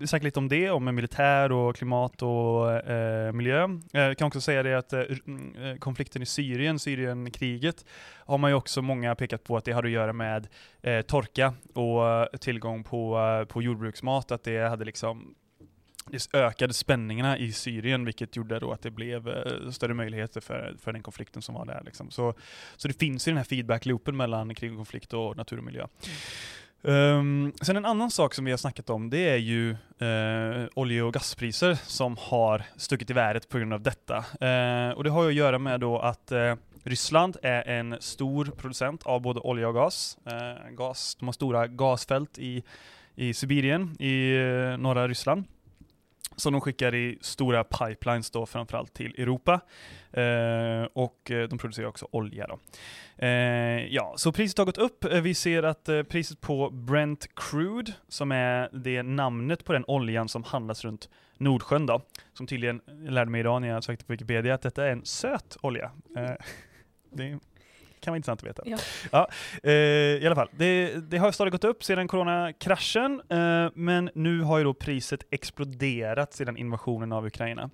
[0.06, 3.64] snackat lite om det, om militär och klimat och eh, miljö.
[3.92, 7.84] Eh, jag kan också säga det att eh, mm, eh konflikten i Syrien, Syrienkriget,
[8.26, 10.48] har man ju också många pekat på att det hade att göra med
[11.06, 15.34] torka och tillgång på, på jordbruksmat, att det hade liksom
[16.06, 20.76] det ökade spänningarna i Syrien, vilket gjorde då att det blev eh, större möjligheter för,
[20.78, 21.82] för den konflikten som var där.
[21.84, 22.10] Liksom.
[22.10, 22.34] Så,
[22.76, 25.86] så det finns ju den här feedback-loopen mellan krig och konflikt och natur och miljö.
[26.84, 29.70] Um, sen en annan sak som vi har snackat om, det är ju
[30.02, 34.16] uh, olje och gaspriser som har stuckit i värdet på grund av detta.
[34.18, 38.44] Uh, och det har ju att göra med då att uh, Ryssland är en stor
[38.44, 40.18] producent av både olja och gas.
[40.70, 42.62] gas de har stora gasfält i,
[43.14, 44.36] i Sibirien, i
[44.78, 45.44] norra Ryssland
[46.36, 49.60] som de skickar i stora pipelines då framförallt till Europa.
[50.12, 52.58] Eh, och eh, de producerar också olja då.
[53.26, 55.04] Eh, ja, så priset har gått upp.
[55.04, 59.84] Eh, vi ser att eh, priset på Brent Crude, som är det namnet på den
[59.86, 62.02] oljan som handlas runt Nordsjön då,
[62.34, 65.56] som tydligen lärde mig idag när jag sökte på Wikipedia att detta är en söt
[65.60, 65.90] olja.
[66.16, 66.32] Eh,
[67.12, 67.38] det
[68.02, 68.62] kan vara intressant att veta.
[68.66, 68.78] Ja.
[69.12, 69.28] ja
[69.62, 74.40] eh, I alla fall, det, det, har stadigt gått upp sedan coronakraschen, eh, men nu
[74.40, 77.70] har ju då priset exploderat sedan invasionen av Ukraina.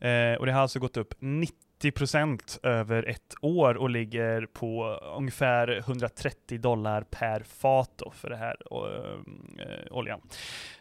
[0.00, 5.00] Eh, och det har alltså gått upp 90 90% över ett år och ligger på
[5.16, 10.20] ungefär 130 dollar per fat då för det här äh, oljan.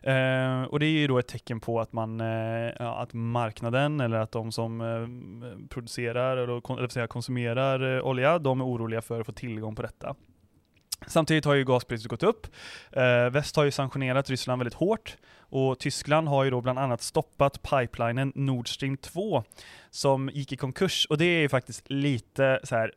[0.02, 4.18] Äh, och det är ju då ett tecken på att man, äh, att marknaden eller
[4.18, 4.80] att de som
[5.70, 10.16] producerar eller, eller säga, konsumerar olja, de är oroliga för att få tillgång på detta.
[11.08, 12.48] Samtidigt har ju gaspriset gått upp.
[13.32, 15.18] Väst har ju sanktionerat Ryssland väldigt hårt
[15.50, 19.44] och Tyskland har ju då bland annat stoppat pipelinen Nord Stream 2
[19.90, 21.08] som gick i konkurs.
[21.10, 22.94] Och det är ju faktiskt lite så här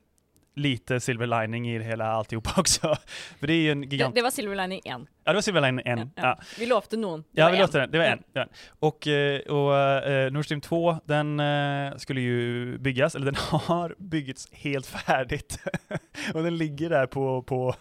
[0.55, 2.97] lite silver lining i det hela alltihopa också.
[3.39, 4.15] För det är ju en gigant...
[4.15, 5.07] Det, det var silver lining en.
[5.25, 5.99] Ja, det var silver lining en.
[5.99, 6.39] Ja, ja.
[6.59, 7.21] Vi lovade någon.
[7.21, 7.91] Det ja, vi lovade den.
[7.91, 8.23] Det var en.
[8.33, 8.47] Ja.
[8.79, 13.95] Och, eh, och uh, Nord Stream 2, den uh, skulle ju byggas, eller den har
[13.99, 15.59] byggts helt färdigt.
[16.35, 17.75] och den ligger där på, på,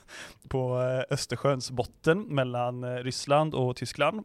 [0.48, 0.78] på
[1.10, 4.24] Östersjöns botten mellan Ryssland och Tyskland.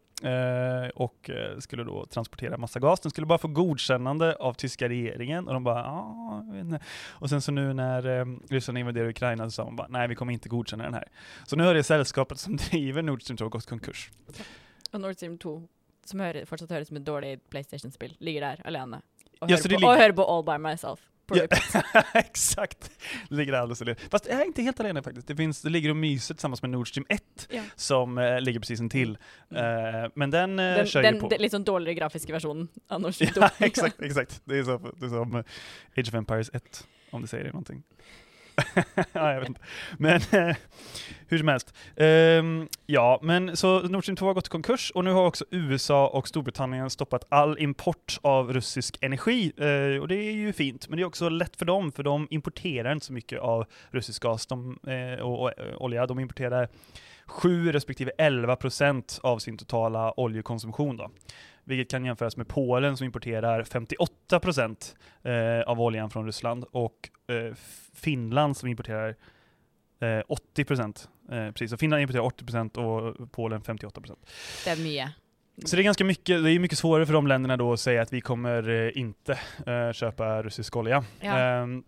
[0.95, 1.29] Och
[1.59, 2.99] skulle då transportera massa gas.
[2.99, 6.43] Den skulle bara få godkännande av tyska regeringen och de bara, ja,
[7.09, 10.33] Och sen så nu när Ryssland invaderar Ukraina så sa man bara, nej vi kommer
[10.33, 11.07] inte godkänna den här.
[11.45, 14.11] Så nu har det sällskapet som driver Nord Stream 2 gått konkurs.
[14.91, 15.67] Och Nord Stream 2,
[16.05, 19.01] som hör, fortsatt hörs som ett dåligt Playstation-spel, ligger där alene.
[19.39, 20.99] Och, ja, hör på, och hör på All By Myself.
[21.35, 21.47] Ja,
[22.13, 22.91] exakt,
[23.29, 23.97] det ligger alldeles alene.
[24.11, 25.27] Fast jag är inte helt alene faktiskt.
[25.27, 27.61] Det, finns, det ligger och myser tillsammans med Nord Stream 1 ja.
[27.75, 29.17] som äh, ligger precis intill.
[29.49, 29.95] Mm.
[30.03, 31.27] Uh, men den, uh, den kör den, ju på.
[31.27, 33.41] Den liksom dåligare grafiska versionen av Nord Stream 2.
[33.41, 34.41] ja, exakt, exakt.
[34.45, 35.43] Det är, så, det är som
[35.97, 37.83] Age of Empires 1, om det säger det någonting.
[39.13, 39.61] ja, jag vet inte.
[39.97, 40.55] Men eh,
[41.27, 41.73] hur som helst.
[41.95, 45.45] Um, ja, men så Nord Stream 2 har gått i konkurs och nu har också
[45.51, 49.51] USA och Storbritannien stoppat all import av rysk energi.
[49.61, 52.27] Uh, och det är ju fint, men det är också lätt för dem, för de
[52.29, 56.05] importerar inte så mycket av russisk gas de, uh, och, och, och olja.
[56.05, 56.69] De importerar
[57.25, 60.97] 7 respektive 11 procent av sin totala oljekonsumtion.
[60.97, 61.09] Då
[61.67, 67.09] vilket kan jämföras med Polen som importerar 58 procent eh, av oljan från Ryssland och
[67.27, 67.55] eh,
[67.93, 69.15] Finland som importerar
[69.99, 71.09] eh, 80 procent.
[71.31, 74.29] Eh, precis, så Finland importerar 80 procent och Polen 58 procent.
[74.65, 75.11] Det är mycket.
[75.65, 78.01] Så det är ganska mycket, det är mycket svårare för de länderna då att säga
[78.01, 79.39] att vi kommer inte
[79.93, 81.03] köpa rysk olja.
[81.19, 81.37] Ja.
[81.39, 81.83] Ehm,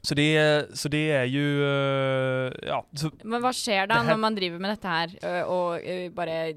[0.00, 1.62] så det, så det är ju,
[2.62, 2.86] ja.
[3.22, 5.80] Men vad sker då när man driver med detta här och
[6.12, 6.52] bara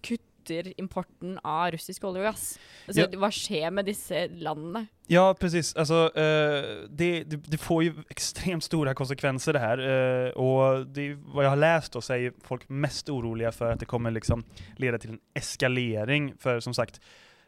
[0.00, 2.58] kutt kutter importen av russisk olja och gas.
[2.86, 3.18] Alltså, ja.
[3.18, 4.86] Vad sker med dessa länderna?
[5.06, 5.76] Ja, precis.
[5.76, 9.78] Alltså, eh, det, det, får ju extremt stora konsekvenser det här.
[9.78, 13.80] Eh, och det, vad jag har läst då så är folk mest oroliga för att
[13.80, 14.44] det kommer liksom
[14.76, 16.34] leda till en eskalering.
[16.38, 17.00] För som sagt,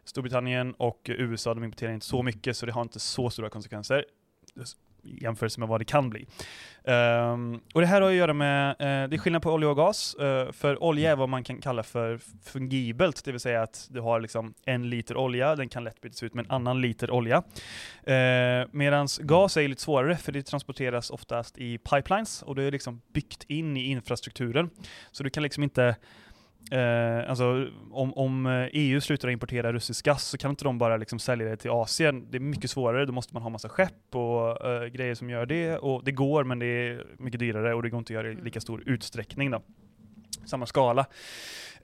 [0.05, 4.05] Storbritannien och USA de importerar inte så mycket så det har inte så stora konsekvenser
[5.03, 6.27] jämförelse med vad det kan bli.
[6.85, 8.77] Um, och det här har att göra med, uh,
[9.11, 11.83] det är skillnad på olja och gas, uh, för olja är vad man kan kalla
[11.83, 16.01] för fungibelt, det vill säga att du har liksom en liter olja, den kan lätt
[16.01, 17.43] bytas ut med en annan liter olja.
[18.03, 22.63] Eh, uh, Medan gas är lite svårare, för det transporteras oftast i pipelines, och det
[22.63, 24.71] är liksom byggt in i infrastrukturen.
[25.11, 25.97] Så du kan liksom inte
[26.71, 30.97] Eh, alltså, om, om EU eh, slutar importera russisk gas så kan inte de bara
[30.97, 32.27] liksom sälja det till Asien.
[32.31, 35.47] Det är mycket svårare, då måste man ha massa skepp och eh, grejer som gör
[35.47, 35.77] det.
[35.77, 38.35] Och det går, men det är mycket dyrare och det går inte att göra i
[38.35, 38.61] lika mm.
[38.61, 39.51] stor utsträckning.
[39.51, 39.63] Då.
[40.45, 41.07] Samma skala.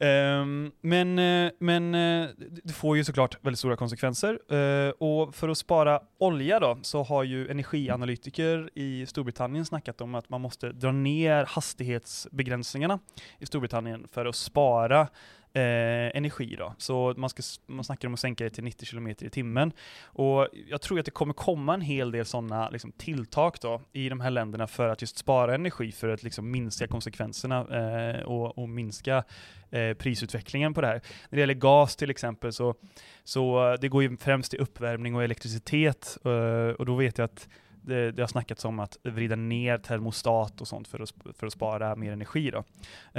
[0.00, 2.28] Ehm, men, eh, men eh,
[2.64, 4.54] det får ju såklart väldigt stora konsekvenser.
[4.54, 10.14] Eh, och för att spara olja då, så har ju energianalytiker i Storbritannien snackat om
[10.14, 12.98] att man måste dra ner hastighetsbegränsningarna
[13.38, 15.08] i Storbritannien för att spara
[15.56, 16.74] eh, energi då.
[16.78, 19.72] Så man, ska, man snackar om att sänka det till 90 km i timmen.
[20.02, 24.08] Och jag tror att det kommer komma en hel del sådana liksom, tilltag då i
[24.08, 28.58] de här länderna för att just spara energi för att liksom, minska konsekvenserna eh, och,
[28.58, 29.24] och, minska
[29.70, 31.00] eh, prisutvecklingen på det här.
[31.30, 32.74] När det gäller gas till exempel så,
[33.24, 37.48] så det går ju främst till uppvärmning och elektricitet eh, och då vet jag att
[37.82, 41.52] det, det har snackats om att vrida ner termostat och sånt för att, för att
[41.52, 42.50] spara mer energi.
[42.50, 42.58] Då.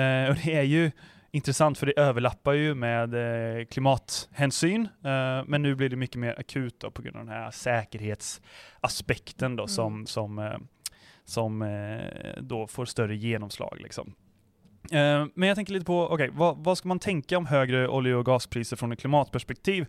[0.01, 0.91] Eh, och det är ju
[1.37, 6.39] intressant för det överlappar ju med eh, klimathänsyn, eh, men nu blir det mycket mer
[6.39, 9.67] akut då, på grund av den här säkerhetsaspekten då, mm.
[9.67, 10.57] som, som, eh,
[11.25, 11.79] som
[12.37, 13.77] då får större genomslag.
[13.79, 14.13] Liksom.
[14.91, 18.15] Eh, men jag tänker lite på, okay, vad, vad, ska man tänka om högre olje
[18.15, 19.81] och gaspriser från ett klimatperspektiv?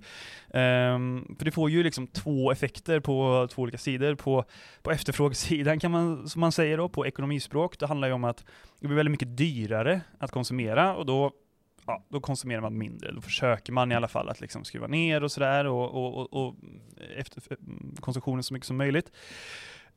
[0.47, 4.15] Um, för det får ju liksom två effekter på två olika sidor.
[4.15, 4.45] På,
[4.83, 8.45] på efterfrågesidan kan man, som man säger då, på ekonomispråk, det handlar ju om att
[8.81, 11.33] det blir väldigt mycket dyrare att konsumera och då
[11.87, 13.13] ja, då konsumerar man mindre.
[13.13, 16.47] Då försöker man i alla fall att liksom skruva ner och sådär och, och, och,
[16.47, 16.55] och
[17.17, 19.13] efter mm, konsumtionen så mycket som möjligt.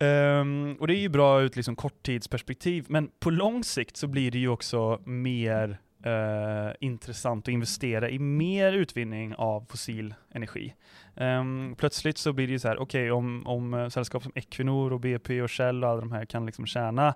[0.02, 4.32] Um, och det är ju bra ut liksom korttidsperspektiv, men på lång sikt så blir
[4.32, 10.74] det ju också mer uh, intressant att investera i mer utvinning av fossil energi.
[11.16, 14.32] Um, plötsligt så blir det ju så här, okej okay, om, om eh, sällskap som
[14.36, 17.16] Equinor och BP och Shell och alla de här kan liksom tjäna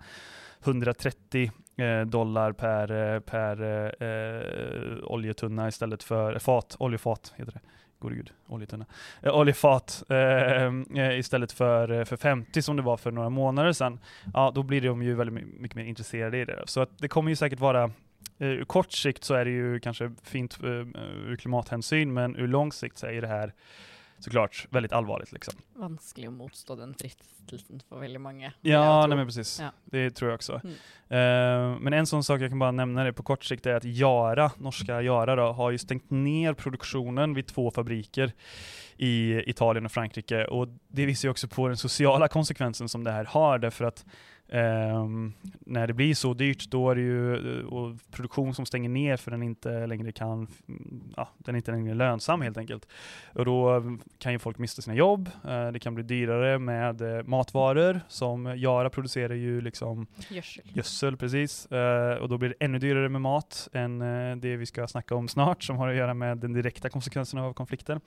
[0.64, 3.62] 130 eh, dollar per, eh, per
[4.04, 7.62] eh, oljetunna istället för, fat, oljefat heter det
[8.00, 8.86] gode gud, oljetunna,
[9.22, 13.74] eh, oljefat eh, eh istället för, eh, för 50 som det var för några månader
[13.74, 14.00] sedan,
[14.34, 16.64] ja då blir de ju väldigt mycket mer intresserade i det.
[16.66, 19.80] Så att det kommer ju säkert vara eh, Ur kort sikt så är det ju
[19.80, 23.54] kanske fint eh, ur klimathänsyn, men ur lång sikt så är det här
[24.20, 25.32] såklart väldigt allvarligt.
[25.32, 25.54] Liksom.
[25.74, 28.54] Vanskelig att motstå den fristelsen för väldigt många.
[28.62, 29.60] Ja, nej men precis.
[29.60, 29.72] Ja.
[29.86, 30.62] Det tror jag också.
[30.64, 31.74] Mm.
[31.74, 33.86] Uh, men en sån sak jag kan bara nämna det på kort sikt är att
[33.86, 38.32] Yara, norska Yara då, har ju stängt ner produktionen vid två fabriker
[38.98, 40.46] i Italien och Frankrike.
[40.46, 44.06] Och det visar ju också på den sociala konsekvensen som det här har, därför att
[44.56, 48.90] Um, när det blir så dyrt, då är det ju uh, och produktion som stänger
[48.90, 50.48] ner för den inte längre kan,
[51.16, 52.88] ja, den är inte längre lönsam helt enkelt.
[53.34, 53.84] Och då
[54.18, 58.54] kan ju folk mista sina jobb, uh, det kan bli dyrare med uh, matvaror, som
[58.58, 61.66] Jara producerar ju liksom gödsel, gödsel precis.
[62.22, 64.00] och då blir det ännu dyrare med mat än
[64.40, 67.54] det vi ska snacka om snart, som har att göra med den direkta konsekvenserna av
[67.54, 68.02] konflikten.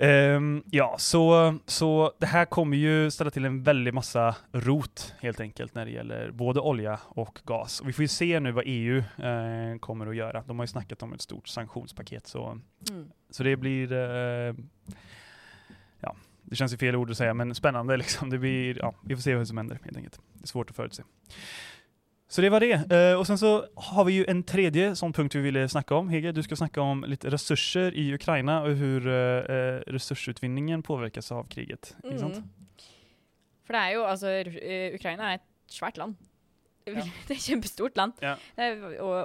[0.00, 5.40] Um, ja, så, så det här kommer ju ställa till en väldig massa rot helt
[5.40, 7.80] enkelt när det gäller både olja och gas.
[7.80, 10.42] Och vi får ju se nu vad EU uh, kommer att göra.
[10.46, 13.10] De har ju snackat om ett stort sanktionspaket så, mm.
[13.30, 14.54] så det blir uh,
[16.00, 18.30] ja, det känns ju fel ord att säga, men spännande liksom.
[18.30, 20.20] Det blir, ja, vi får se vad som händer helt enkelt.
[20.32, 21.02] Det är svårt att förutse.
[22.28, 23.12] Så det var det.
[23.12, 26.08] Uh, och sen så har vi ju en tredje sån punkt vi ville snacka om.
[26.08, 31.44] Hege, du ska snacka om lite resurser i Ukraina och hur uh, resursutvinningen påverkas av
[31.44, 31.96] kriget.
[32.04, 32.18] Mm.
[32.18, 32.36] sant?
[33.66, 34.26] För det är ju, alltså,
[34.94, 36.16] Ukraina är ett svärt land.
[36.84, 36.92] Ja.
[37.26, 38.12] Det är ett jättestort land.
[38.20, 38.36] Ja.
[38.54, 38.76] Det är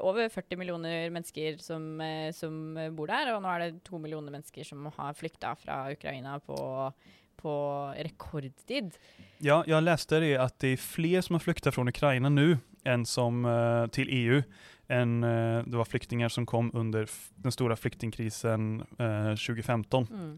[0.09, 2.01] över 40 miljoner människor som,
[2.35, 6.39] som bor där och nu är det 2 miljoner människor som har flyktat från Ukraina
[6.39, 6.93] på
[7.41, 8.93] på rekordtid.
[9.37, 13.05] Ja, jag läste det att det är fler som har flyktat från Ukraina nu än
[13.05, 14.43] som uh, till EU.
[14.87, 20.07] Än, uh, det var flyktingar som kom under den stora flyktingkrisen uh, 2015.
[20.11, 20.37] Mm.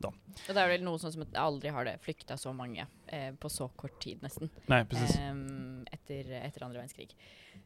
[0.00, 0.08] då.
[0.48, 2.86] Och det är väl något som att aldrig har det flyktat så många
[3.38, 4.48] på så kort tid nästan.
[4.66, 5.18] Nej, precis.
[5.30, 7.16] Um, efter, efter andra världskrig.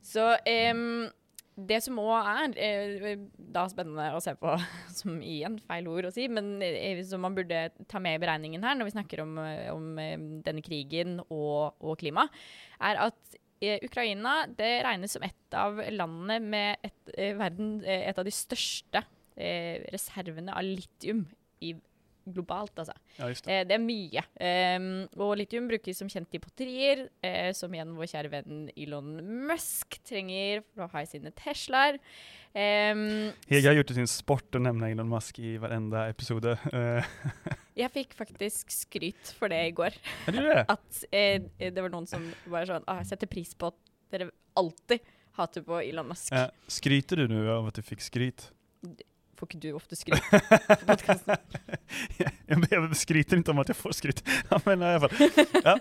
[0.02, 0.36] Så
[0.74, 1.10] um,
[1.52, 4.54] det som òg er eh, da spennende å se på,
[4.98, 8.64] som igjen feil ord å si, men eh, som man burde ta med i beregningen
[8.64, 9.92] her når vi snakker om, eh, om
[10.44, 12.26] denne krigen og, og, klima,
[12.80, 13.38] er at
[13.86, 19.04] Ukraina det regnes som et av landene med et, verden, et av de største
[19.36, 21.22] reservene av litium
[21.64, 21.72] i
[22.30, 22.94] globalt, altså.
[23.18, 23.40] Ja, det.
[23.46, 23.76] Eh, det.
[23.76, 24.22] er mye.
[24.78, 24.86] Um,
[25.20, 29.16] og litium brukes som kjent i batterier, eh, som igjen vår kjære venn Elon
[29.48, 31.98] Musk trenger for å ha i sine Teslaer.
[32.52, 36.56] Um, Hege har gjort det sin sport å nevne Elon Musk i varenda episode.
[37.78, 39.96] jeg fikk faktisk skryt for det i går.
[40.28, 40.64] Er det det?
[40.76, 43.78] At eh, det var noen som var sånn ah, Jeg setter pris på at
[44.12, 45.04] dere alltid
[45.38, 46.32] hater på Elon Musk.
[46.36, 48.50] Eh, skryter du nå av at du fikk skryt?
[49.42, 51.36] får inte du ofta skryt på podcasten?
[52.46, 54.28] jag, jag skryter inte om att jag får skryt.
[54.64, 55.30] men i alla fall.
[55.64, 55.78] Ja,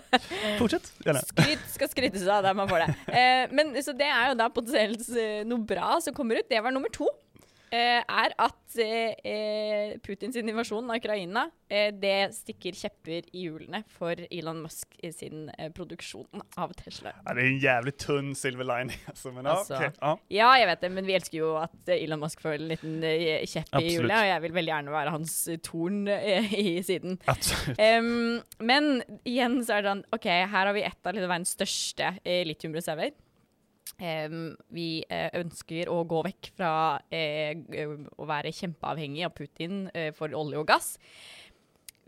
[0.58, 1.18] fortsätt gärna.
[1.18, 2.94] Skryt ska skrytas av där man får det.
[3.06, 6.46] Eh, men så det är ju då potentiellt eh, något bra som kommer ut.
[6.48, 7.08] Det var nummer två.
[7.72, 14.18] Eh, er at eh, eh, Putins invasjon av Ukraina det stikker kjepper i hjulene for
[14.28, 17.14] Elon Musk i sin produksjon av Tesla.
[17.24, 18.98] Ja, det är en jävligt tunn silver lining.
[19.06, 19.74] Alltså, men, ja, Alltså.
[19.74, 19.90] okej,
[20.28, 20.50] ja.
[20.58, 23.00] Jeg vet det, men vi elsker jo at Elon Musk får en liten
[23.48, 27.16] kjepp i hjulet, og jeg vil veldig gjerne være hans torn i siden.
[27.80, 28.92] Em, men
[29.24, 32.12] igjen så er det sånn OK, her har vi et av liksom verdens største
[32.52, 33.16] litiumreserver.
[34.00, 36.72] Em, vi eh, ønsker å gå vekk fra
[37.12, 37.84] g-
[38.18, 40.96] å være kjempeavhengig av Putin eh, for olje og gass.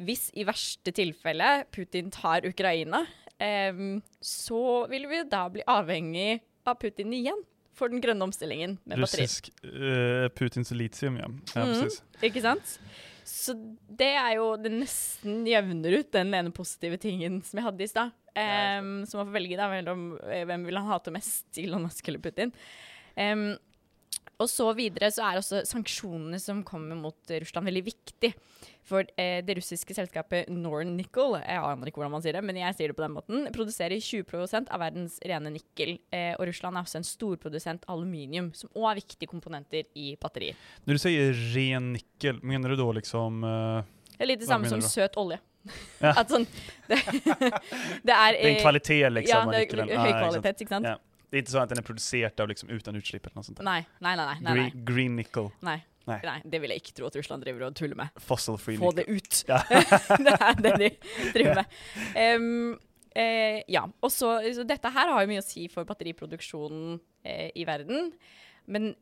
[0.02, 3.04] Hvis i verste tilfelle Putin tar Ukraina,
[3.38, 7.44] em, så vil vi da bli avhengig av Putin igjen
[7.74, 9.28] for den grønne omstillingen med batterier.
[9.28, 11.30] Russisk eh, Putins litium, ja.
[11.54, 11.88] ja Mm.
[12.26, 12.78] Ikke sant?
[13.24, 13.54] Så
[13.88, 17.88] det er jo Det nesten jevner ut den ene positive tingen som jeg hadde i
[17.88, 18.12] stad.
[18.34, 22.08] Em, så man får velge da mellom eh, hvem vil han hate mest, Elon Musk
[22.10, 22.54] eller Putin.
[23.14, 23.52] Em,
[24.42, 28.32] og så videre så er også sanksjonene som kommer mot eh, Russland, veldig viktig.
[28.84, 32.76] For eh, det russiske selskapet Nornickel, jeg aner ikke hvordan man sier det, men jeg
[32.76, 35.96] sier det på den måten, produserer 20% av verdens rene nikkel.
[36.12, 40.58] Eh, og Russland er også en storprodusent aluminium, som òg er viktige komponenter i batterier.
[40.84, 45.38] När du säger ren nickel, menar du då liksom eh, lite menar som du då?
[45.98, 46.12] Ja.
[46.20, 46.46] Att sån,
[46.86, 46.94] det,
[48.02, 48.32] det är...
[48.32, 49.38] det är en kvalitet liksom?
[49.38, 50.18] Ja, det hög exakt.
[50.18, 50.86] kvalitet, ikke sant?
[50.86, 50.98] Ja.
[51.30, 53.58] Det är inte så att den är producerad av liksom utan utsläpp eller något sånt
[53.58, 53.64] där?
[53.64, 55.86] Nej, nej, nej, nej, nej, Green, green nickel, nej.
[56.04, 56.20] Nej.
[56.24, 58.08] Nej, det vill jag inte tro att Ryssland driver och tuller med.
[58.16, 59.04] fossil free Få nickel.
[59.06, 59.44] det ut.
[59.46, 59.62] Ja.
[59.70, 61.64] det är det de driver med.
[62.14, 62.78] Ehm,
[63.14, 67.50] eh, ja, og så, så dette her har jo mye å si for batteriproduksjonen eh,
[67.54, 68.12] i verden.
[68.66, 68.94] Men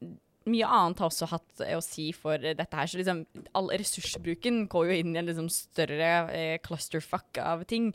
[0.49, 2.91] mye annet har også hatt eh, å si for dette her.
[2.91, 3.25] Så liksom,
[3.59, 7.93] all ressursbruken går jo inn i en liksom større eh, clusterfuck av ting.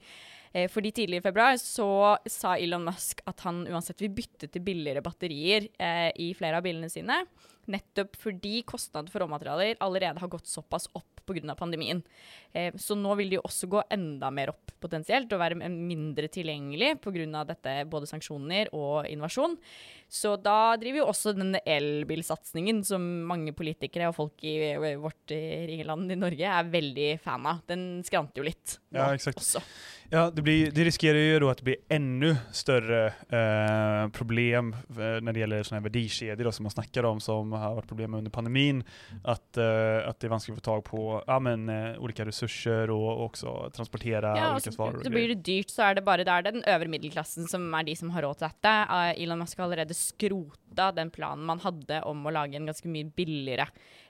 [0.53, 1.89] Eh, fordi tidligere i februar så
[2.29, 6.65] sa Elon Musk at han uansett vil bytte til billigere batterier eh, i flere av
[6.65, 7.23] bilene sine.
[7.67, 11.55] Nettopp fordi kostnaden for råmaterialer allerede har gått såpass opp pga.
[11.55, 12.01] pandemien.
[12.53, 17.01] Eh, så nå vil de også gå enda mer opp potensielt, og være mindre tilgjengelig
[17.03, 17.43] pga.
[17.43, 19.57] dette, både sanksjoner og invasjon.
[20.09, 24.55] Så da driver jo også denne elbilsatsingen, som mange politikere og folk i
[25.01, 27.59] vårt ringeland i Norge er veldig fan av.
[27.67, 29.37] Den skranter jo litt nå Ja, exakt.
[29.43, 29.59] også.
[30.09, 34.97] Ja, det, blir, det riskerar ju då att det blir ännu större eh, problem eh,
[35.21, 38.13] när det gäller sådana här värdekedjor då, som man snackar om, som har varit problem
[38.13, 38.83] under pandemin.
[39.23, 42.89] Att, eh, att det är vanskligt att få tag på ja, men, eh, olika resurser
[42.89, 44.91] och, och också transportera Ja, olika så, varor.
[45.03, 45.11] så grejer.
[45.11, 48.09] blir det dyrt, så er det bare der den øvre middelklassen som er de som
[48.15, 48.75] har råd til dette.
[48.87, 52.89] Eh, Elon Musk har allerede skrota den planen man hadde om å lage en ganske
[52.91, 53.65] mye billigere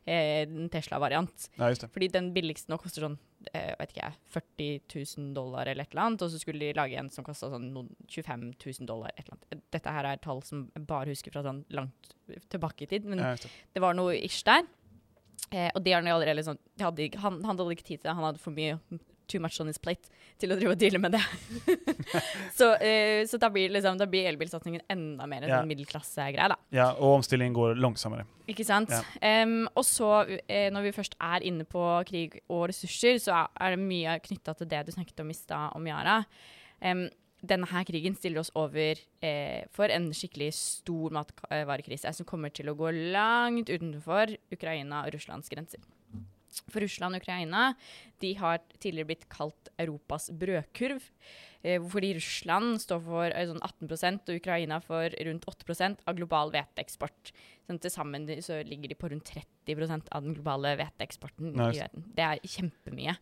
[0.06, 1.48] eh, Tesla-variant.
[1.58, 1.72] Ja.
[1.94, 3.18] Fordi den billigste nå koster sånn
[3.54, 6.78] eh, vet ikke jeg, 40 000 dollar eller et eller annet, og så skulle de
[6.78, 9.14] lage en som kosta sånn noen 25 000 dollar.
[9.16, 9.68] et eller annet.
[9.78, 12.14] Dette her er tall som jeg bare husker fra sånn langt
[12.52, 13.52] tilbake i tid, men Ja, det.
[13.74, 14.68] det var noe ish der.
[15.52, 18.10] Eh, og det har han allerede liksom de hadde, han, han hadde ikke tid til
[18.10, 18.80] det, han hadde for mye
[19.28, 20.10] too much on his plate
[20.40, 21.22] til å drive og deale med det.
[22.58, 25.62] så eh, så da blir, liksom, da blir elbilsatsingen enda mer en Ja.
[25.66, 26.58] middelklassegreie, da.
[26.70, 28.26] Ja, och omställningen går långsammare.
[28.48, 28.90] Ikke sant?
[28.92, 29.02] Ja.
[29.22, 33.50] Em, og så, eh, når vi først er inne på krig og ressurser, så er-
[33.60, 36.26] er det mye knytta til det du snakket om i stad, om Yara.
[36.82, 37.10] Em,
[37.46, 42.66] denne her krigen stiller oss over eh, for en skikkelig stor matvarekrise som kommer til
[42.68, 45.80] å gå langt utenfor Ukraina og Russlands grenser.
[46.72, 47.74] For Russland og Ukraina
[48.24, 51.04] de har tidligere blitt kalt Europas brødkurv.
[51.62, 56.54] Eh, fordi Russland står for eh, sånn 18 og Ukraina for rundt 8% av global
[56.54, 57.34] hveteeksport.
[57.68, 59.34] Sånn, Til sammen så ligger de på rundt
[59.68, 61.76] 30% av den globale hveteeksporten Nice.
[61.76, 62.08] i verden.
[62.16, 63.18] Det er kjempemye.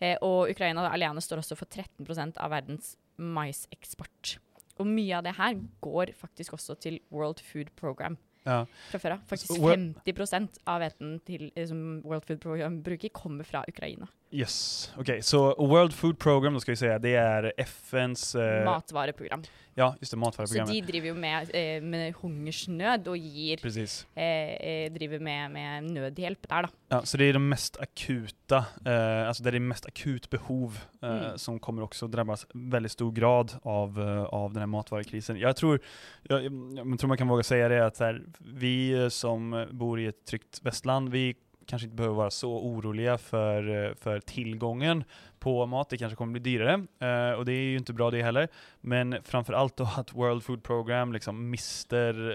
[0.00, 4.38] Eh, og Ukraina alene står også for 13% av verdens maiseksport.
[4.78, 8.16] Og mye av det her går faktisk også til World Food Program
[8.48, 8.62] Ja.
[8.88, 9.24] fra før av.
[9.28, 14.08] Faktisk Så- 50% av hveten til, eh, som World Food Program bruker, kommer fra Ukraina.
[14.30, 15.22] Yes, okej.
[15.22, 18.34] Så World Food Program, då ska vi säga, det är FNs...
[18.34, 19.42] Eh, Matvareprogram.
[19.74, 20.72] ja, just det, Så matvaruprogrammet.
[20.72, 24.06] de driver jo med, eh, med hungersnød og gir Precis.
[24.14, 26.68] eh, eh, Driver med, med nødhjelp der, da.
[26.88, 31.08] Ja, så det är de mest akuta, eh, alltså det är mest akut behov eh,
[31.08, 31.38] Mm.
[31.38, 33.98] som kommer också drabbas väldigt stor grad av,
[34.30, 35.36] av den här matvarukrisen.
[35.36, 35.80] Jag tror,
[36.22, 40.06] jag, jag tror man kan våga säga det att så här, vi som bor i
[40.06, 41.34] ett tryggt västland, vi
[41.68, 45.04] kanske inte behöver vara så oroliga för, eh, för tillgången
[45.38, 45.88] på mat.
[45.90, 48.48] Det kanske kommer bli dyrare eh, och det är ju inte bra det heller.
[48.80, 52.30] Men framför allt då att World Food Program liksom mister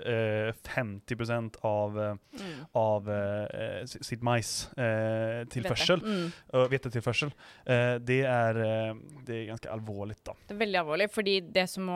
[0.47, 2.65] eh, 50% av eh, Mm.
[2.71, 3.09] av
[3.83, 4.69] s- sitt majs
[5.49, 6.57] tillförsel, Vet det.
[6.57, 6.69] Mm.
[6.69, 7.31] vetetillförsel.
[8.01, 8.53] Det, är,
[9.25, 10.35] det är ganska allvarligt då.
[10.47, 11.89] Det er veldig alvorlig, fordi det som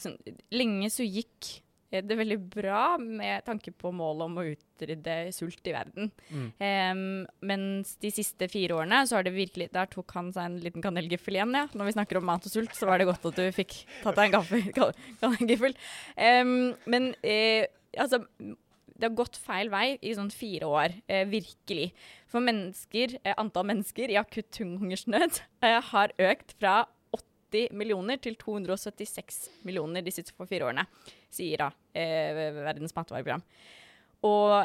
[0.00, 0.16] sånn,
[0.50, 1.62] Lenge så gikk
[1.92, 6.08] eh, det veldig bra med tanke på målet om å utrydde sult i verden.
[6.32, 6.48] Mm.
[6.66, 7.04] Em,
[7.52, 10.82] mens de siste fire årene så har det virkelig Der tok han seg en liten
[10.82, 11.68] kanelgiffel igjen, ja.
[11.76, 14.18] Når vi snakker om mat og sult, så var det godt at du fikk tatt
[14.18, 14.90] deg en gaffel, ka-
[15.22, 15.76] kanelgiffel.
[16.16, 16.56] Em,
[16.90, 17.68] men eh,
[18.00, 18.24] altså
[18.92, 21.88] det har gått feil vei i sånn fire år, eh, virkelig.
[22.30, 26.84] For mennesker, eh, antall mennesker i akutt hungersnød eh, har økt fra
[27.52, 30.86] 80 millioner til 276 millioner de siste fire årene,
[31.32, 33.44] sier da eh, Verdens matvareprogram.
[34.26, 34.62] Og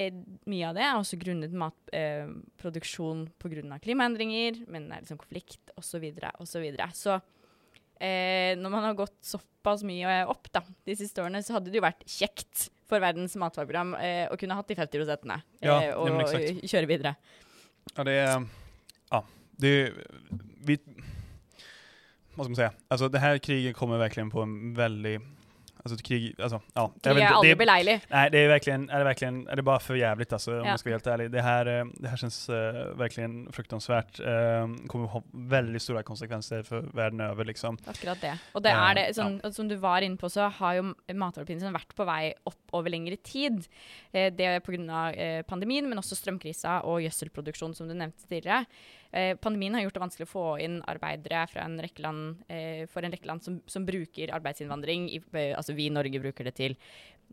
[0.00, 0.12] eh,
[0.50, 5.74] mye av det er også grunnet matproduksjon eh, av klimaendringer, men det er liksom konflikt
[5.76, 5.90] osv.
[5.96, 6.90] Så, videre, og så, videre.
[6.96, 7.18] så
[8.00, 11.80] eh, når man har gått såpass mye opp da, de siste årene, så hadde det
[11.80, 15.92] jo vært kjekt for Verdens matvareprogram eh, å kunne hatt de 50 prosentene Ja, eh,
[15.98, 16.62] og exakt.
[16.70, 17.16] kjøre videre.
[17.94, 18.46] Ja, det är...
[19.10, 19.24] Ja,
[19.56, 19.92] det...
[20.66, 20.78] Vi,
[22.36, 22.72] vad ska man säga?
[22.88, 25.22] Alltså det här kriget kommer verkligen på en väldigt...
[25.76, 26.92] Alltså ett krig, alltså ja.
[27.02, 28.00] Krig vet er inte, aldri det, beleilig.
[28.08, 30.70] nej, det är verkligen, är det verkligen, är det bara för jävligt alltså om Ja.
[30.70, 31.30] jag ska vara helt ärlig.
[31.30, 34.20] Det här, eh, det här känns eh, verkligen fruktansvärt.
[34.20, 37.78] Eh, kommer ha väldigt stora konsekvenser för världen över liksom.
[37.86, 38.38] Akkurat det.
[38.52, 41.72] Og det Ja, er det, sånn, Som du var inne på, så har jo matvareprisen
[41.72, 43.66] vært på vei opp over lengre tid.
[44.12, 45.12] Eh, det er pga.
[45.14, 48.64] Eh, pandemien, men også strømkrisa og gjødselproduksjon, som du nevnte tidligere.
[49.16, 52.84] Eh, pandemien har gjort det vanskelig å få inn arbeidere fra en rekke land, eh,
[52.92, 55.06] for en rekke land som, som bruker arbeidsinnvandring.
[55.08, 56.76] I, eh, altså vi i Norge bruker det til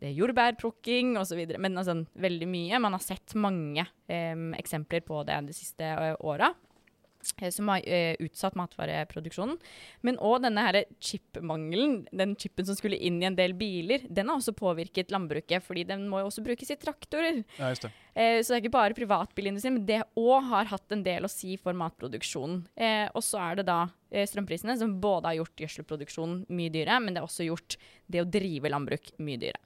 [0.00, 1.42] eh, jordbærplukking osv.
[1.58, 2.80] Men altså, veldig mye.
[2.80, 6.54] Man har sett mange eh, eksempler på det de siste eh, åra
[7.40, 9.58] eh, Som har eh, utsatt matvareproduksjonen.
[10.06, 14.30] Men òg denne her chipmangelen, den chipen som skulle inn i en del biler, den
[14.30, 17.42] har også påvirket landbruket, fordi den må jo også brukes i traktorer.
[17.58, 17.92] Ja, just det.
[18.14, 21.32] Eh, så det er ikke bare privatbilindustrien, men det òg har hatt en del å
[21.32, 22.62] si for matproduksjonen.
[22.78, 27.00] Eh, og så er det da eh, strømprisene, som både har gjort gjødselproduksjonen mye dyrere,
[27.02, 29.62] men det har også gjort det å drive landbruk mye dyrere.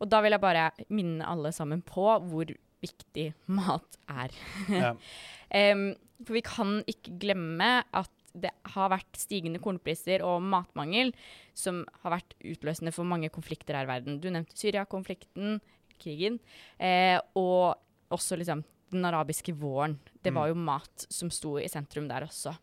[0.00, 4.36] Og da vil jeg bare minne alle sammen på hvor viktig mat er.
[4.72, 4.94] Ja.
[5.50, 5.90] Em,
[6.24, 11.10] for vi kan ikke glemme at det har vært stigende kornpriser og matmangel
[11.56, 14.20] som har vært utløsende for mange konflikter her i verden.
[14.22, 15.58] Du nevnte Syria-konflikten,
[16.00, 16.38] krigen,
[16.78, 17.74] eh, og
[18.14, 19.98] også liksom den arabiske våren.
[20.22, 22.54] Det var jo mat som sto i sentrum der også.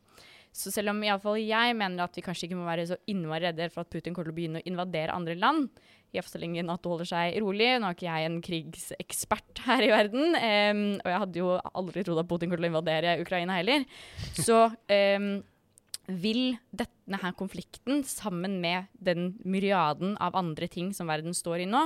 [0.58, 2.98] Så selv om i alle fall jeg mener at vi kanskje ikke må være så
[3.12, 5.68] innmari redde for at Putin kommer til å begynne å invadere andre land,
[6.16, 7.68] i at det holder seg rolig.
[7.80, 12.06] Nå er ikke jeg en krigsekspert her i verden, um, og jeg hadde jo aldri
[12.08, 13.86] trodd at Putin kom til å invadere Ukraina heller.
[14.38, 15.28] Så um,
[16.08, 21.68] vil denne her konflikten, sammen med den myriaden av andre ting som verden står i
[21.70, 21.84] nå,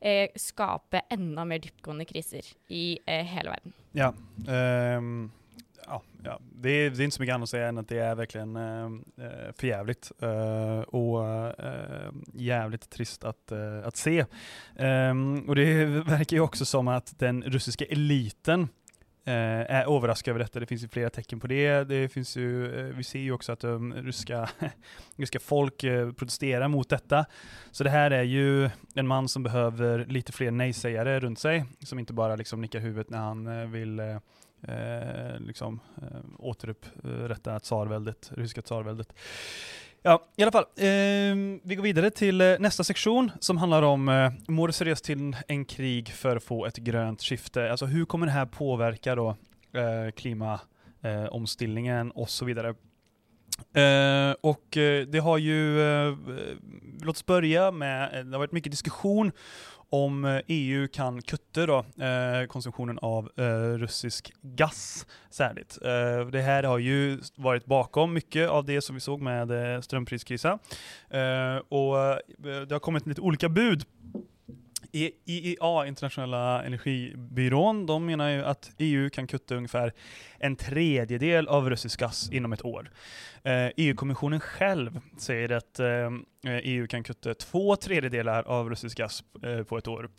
[0.00, 3.76] eh, skape enda mer dyptgående kriser i eh, hele verden.
[3.96, 4.14] Ja,
[4.48, 5.28] Um
[5.90, 6.40] ja, ja.
[6.40, 8.56] Det, är, det är inte så mycket annat att säga än att det är verkligen
[8.56, 11.26] eh, eh, uh, förjävligt uh, eh, och
[11.64, 14.24] eh, jävligt trist att, eh, att se.
[14.76, 18.68] Ehm, och det verkar ju också som att den russiska eliten
[19.24, 20.60] är överraskad över detta.
[20.60, 21.84] Det finns ju flera tecken på det.
[21.84, 24.48] det finns ju, vi ser ju också att um, ryska,
[25.16, 27.26] ryska folk eh, protesterar mot detta.
[27.70, 31.98] Så det här är ju en man som behöver lite fler nej-sägare runt sig, som
[31.98, 34.18] inte bara liksom nickar huvudet när han eh, vill eh,
[34.68, 39.12] eh, liksom, eh, återupprätta tsarväldet, ryska tsarväldet.
[40.02, 40.64] Ja, i alla fall.
[40.76, 45.36] Eh, vi går vidare till eh, nästa sektion som handlar om eh, må res till
[45.48, 47.70] en krig för att få ett grönt skifte.
[47.70, 49.28] Alltså hur kommer det här påverka då
[49.72, 52.74] eh, klimatomställningen eh, och så vidare.
[53.74, 56.14] Eh, och eh, det har ju, eh, eh
[57.02, 59.32] låt oss börja med, eh, det har varit mycket diskussion
[59.90, 65.78] om eh, EU kan kutta då, eh, konsumtionen av eh, russisk gas särskilt.
[65.82, 69.80] Eh, det här har ju varit bakom mycket av det som vi såg med eh,
[69.80, 70.58] strömpriskrisen.
[71.10, 73.84] Eh, och eh, det har kommit lite olika bud.
[74.92, 79.92] IEA, Internationella energibyrån, de menar ju att EU kan kutta ungefär
[80.38, 82.90] en tredjedel av russisk gas inom ett år.
[83.42, 86.10] Eh, EU-kommissionen själv säger att eh,
[86.44, 90.10] EU kan kutta två tredjedelar av russisk gas eh, på ett år.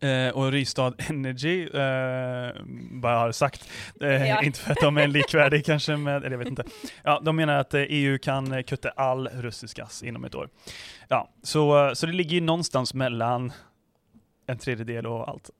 [0.00, 3.68] Eh, och Rystad Energy eh, bara har sagt,
[4.00, 4.42] eh, Ja.
[4.42, 6.64] inte för att de är likvärdiga kanske med, eller jag vet inte.
[7.04, 10.48] Ja, de menar att eh, EU kan eh, kutta all russisk gas inom ett år.
[11.08, 13.52] Ja, så, eh, så det ligger ju någonstans mellan
[14.46, 15.50] en tredjedel och allt.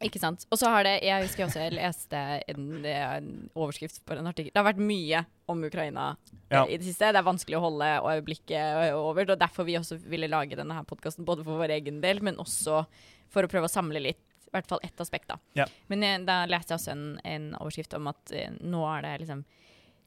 [0.00, 0.46] Ikke sant.
[0.50, 2.18] Og så har det Jeg husker også jeg leste
[2.50, 6.16] en, en overskrift på en artikkel Det har vært mye om Ukraina
[6.50, 6.64] Ja.
[6.66, 7.12] i det siste.
[7.14, 9.30] Det er vanskelig å holde øyeblikket over.
[9.30, 12.36] Og derfor vi også ville lage denne her podkasten, både for vår egen del, men
[12.42, 12.84] også
[13.34, 14.22] for å prøve å samle litt.
[14.46, 15.36] I hvert fall ett aspekt, da.
[15.58, 15.66] Ja.
[15.90, 19.14] Men eh, da leste jeg også en, en overskrift om at eh, nå er det
[19.24, 19.42] liksom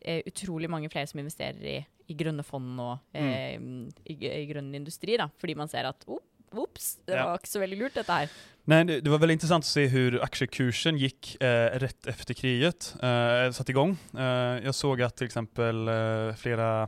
[0.01, 3.59] eh, utrolig mange flere som investerer i, i grønne fond og eh,
[4.07, 5.28] i, i grønn industri, da.
[5.41, 6.23] Fordi man ser at oh,
[6.55, 7.25] Oops, det Ja.
[7.28, 8.30] var inte så väldigt lurt detta här.
[8.63, 12.95] Nej, det, det var väldigt intressant att se hur aktiekursen gick eh, rätt efter kriget
[13.03, 13.97] eh, satte igång.
[14.17, 14.23] Eh,
[14.63, 16.88] jag såg att till exempel eh, flera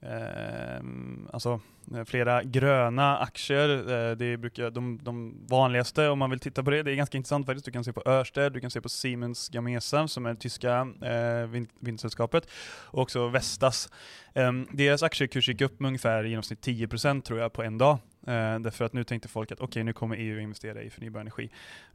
[0.00, 1.60] Ehm, alltså, eh, alltså,
[2.04, 3.68] flera gröna aktier,
[4.10, 7.16] eh, det brukar, de, de vanligaste om man vill titta på det, det är ganska
[7.16, 7.64] intressant faktiskt.
[7.64, 10.88] Du kan se på Örsted, du kan se på Siemens Gamesa som är det tyska
[11.02, 12.50] eh, vind, vindsällskapet
[12.84, 13.90] och också Vestas.
[14.34, 17.98] Eh, deras aktiekurs gick upp med ungefär i genomsnitt 10% tror jag på en dag.
[18.26, 21.50] Eh, därför att nu tänkte folk att okej, nu kommer EU investera i förnybar energi.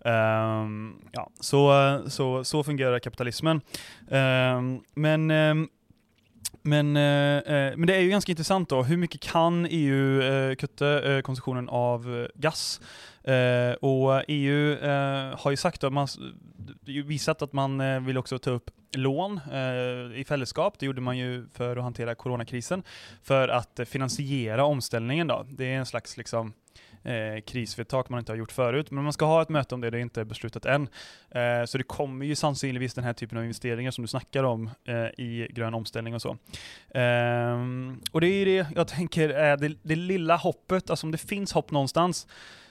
[0.05, 3.61] Ehm, ja, så, så, så fungerar kapitalismen.
[4.11, 5.69] Ehm, men ehm,
[6.61, 10.55] men, eh, eh, men det är ju ganska intressant då, hur mycket kan EU eh,
[10.55, 12.81] kutta eh, konsumtionen av eh, gas?
[13.23, 16.07] Eh, och EU eh, har ju sagt då, man,
[16.85, 21.17] visat att man eh, vill också ta upp lån eh, i fällskap, det gjorde man
[21.17, 22.83] ju för att hantera coronakrisen,
[23.23, 25.45] för att eh, finansiera omställningen då.
[25.49, 26.53] Det är en slags liksom
[27.03, 28.91] eh, krisvedtak man inte har gjort förut.
[28.91, 30.87] Men man ska ha ett möte om det, det är inte beslutat än.
[31.29, 34.69] Eh, så det kommer ju sannolikt den här typen av investeringar som du snackar om
[34.85, 36.37] eh, i grön omställning och så.
[36.93, 41.17] Ehm, och det är det jag tänker är det, det lilla hoppet, alltså om det
[41.17, 42.27] finns hopp någonstans,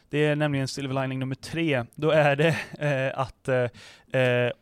[0.09, 1.85] det är nämligen silver lining nummer tre.
[1.95, 4.53] Då är det eh, att eh, eh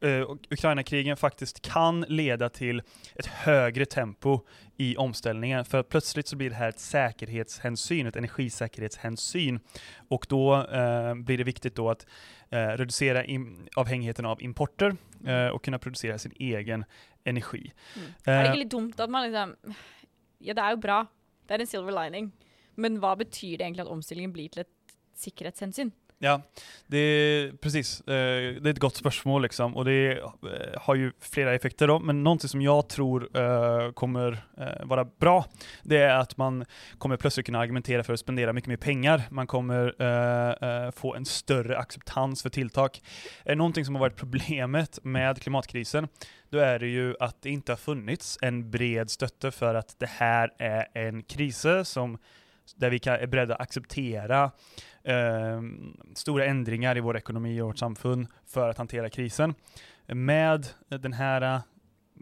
[0.00, 2.82] eh, Ukraina-krigen faktiskt kan leda till
[3.14, 4.40] ett högre tempo
[4.76, 5.64] i omställningen.
[5.64, 9.60] För plötsligt så blir det här ett säkerhetshänsyn, ett energisäkerhetshänsyn.
[10.08, 12.06] Och då eh, blir det viktigt då att
[12.50, 13.24] eh, reducera
[13.76, 14.96] avhängigheten av importer
[15.52, 16.84] och kunna producera sin egen
[17.24, 17.72] energi.
[17.96, 18.12] Mm.
[18.24, 19.74] Det ikke litt dumt at man liksom
[20.40, 21.02] Ja, det er jo bra,
[21.44, 22.30] det er en silver lining,
[22.80, 25.90] men hva betyr det egentlig at omstillingen blir til et sikkerhetshensyn?
[26.22, 26.42] Ja,
[26.86, 28.00] det är precis.
[28.00, 28.04] Eh,
[28.62, 30.28] det är ett gott spörsmål liksom och det eh,
[30.76, 34.44] har ju flera effekter då, men någonting som jag tror eh, kommer
[34.84, 35.44] vara bra,
[35.82, 36.64] det är att man
[36.98, 39.22] kommer plötsligt kunna argumentera för att spendera mycket mer pengar.
[39.30, 42.98] Man kommer få en större acceptans för tilltag.
[43.44, 46.08] Är någonting som har varit problemet med klimatkrisen,
[46.50, 50.10] då är det ju att det inte har funnits en bred stötte för att det
[50.10, 52.18] här är en kris som
[52.76, 54.50] där vi kan, är beredda att acceptera
[55.04, 55.62] eh,
[56.14, 59.54] stora ändringar i vår ekonomi och vårt samfund för att hantera krisen.
[60.06, 61.42] Med den här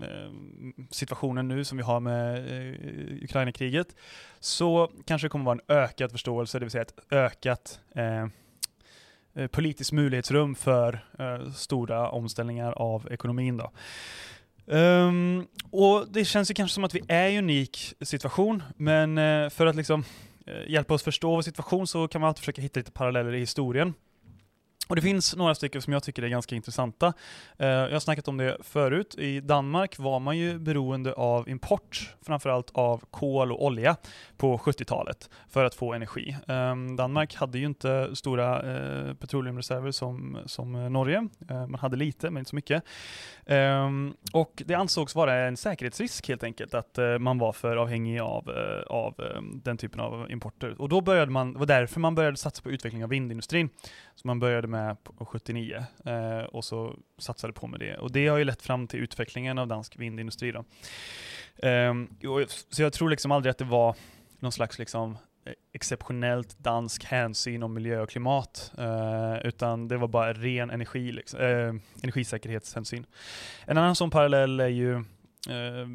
[0.02, 0.30] eh,
[0.90, 3.96] situationen nu som vi har med eh, Ukraina-kriget
[4.40, 8.30] så kanske det kommer vara en ökad förståelse, det vill säga ett ökat ehm,
[9.34, 13.56] eh, politiskt möjlighetsrum för eh, stora omställningar av ekonomin.
[13.56, 13.72] Då.
[14.70, 19.18] Um, och det känns ju kanske som att vi är i en unik situation, men
[19.18, 20.04] eh, för att liksom
[20.48, 23.38] Eh, hjälpa oss förstå vår situation så kan man alltid försöka hitta lite paralleller i
[23.38, 23.94] historien.
[24.88, 27.12] Och det finns några stycken som jag tycker är ganska intressanta.
[27.58, 29.14] Eh, jag har snackat om det förut.
[29.18, 33.96] I Danmark var man ju beroende av import, framförallt av kol och olja
[34.36, 36.36] på 70-talet för att få energi.
[36.48, 41.28] Ehm, Danmark hade ju inte stora eh, petroleumreserver som, som Norge.
[41.50, 42.82] Eh, man hade lite, men inte så mycket.
[43.46, 48.50] Ehm, och det ansågs vara en säkerhetsrisk helt enkelt, att man var för avhängig av,
[48.86, 50.80] av ehm, den typen av importer.
[50.80, 53.68] Och då började man, det var därför man började satsa på utveckling av vindindustrin.
[54.14, 54.77] Så man började med
[55.18, 57.96] på 79 eh, och så satsade på med det.
[57.96, 60.52] Och det har ju lett fram till utvecklingen av dansk vindindustri.
[60.52, 60.64] Då.
[61.68, 61.94] Eh,
[62.70, 63.96] så jag tror liksom aldrig att det var
[64.38, 65.12] någon slags liksom
[65.44, 71.12] eh, exceptionellt dansk hänsyn om miljö och klimat, eh, utan det var bara ren energi,
[71.12, 73.06] liksom, eh, energisäkerhetshänsyn.
[73.64, 74.94] En annan sån parallell är ju
[75.48, 75.88] eh,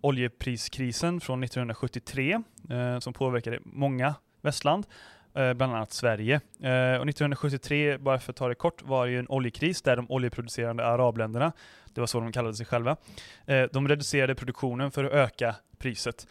[0.00, 4.86] oljepriskrisen från 1973 eh, som påverkade många västland,
[5.34, 6.34] Eh, bland annat Sverige.
[6.34, 9.96] Eh, och 1973, bara för att ta det kort, var det ju en oljekris där
[9.96, 11.52] de oljeproducerande arabländerna,
[11.94, 12.96] det var så de kallade sig själva,
[13.46, 16.26] eh, de reducerade produktionen för att öka priset.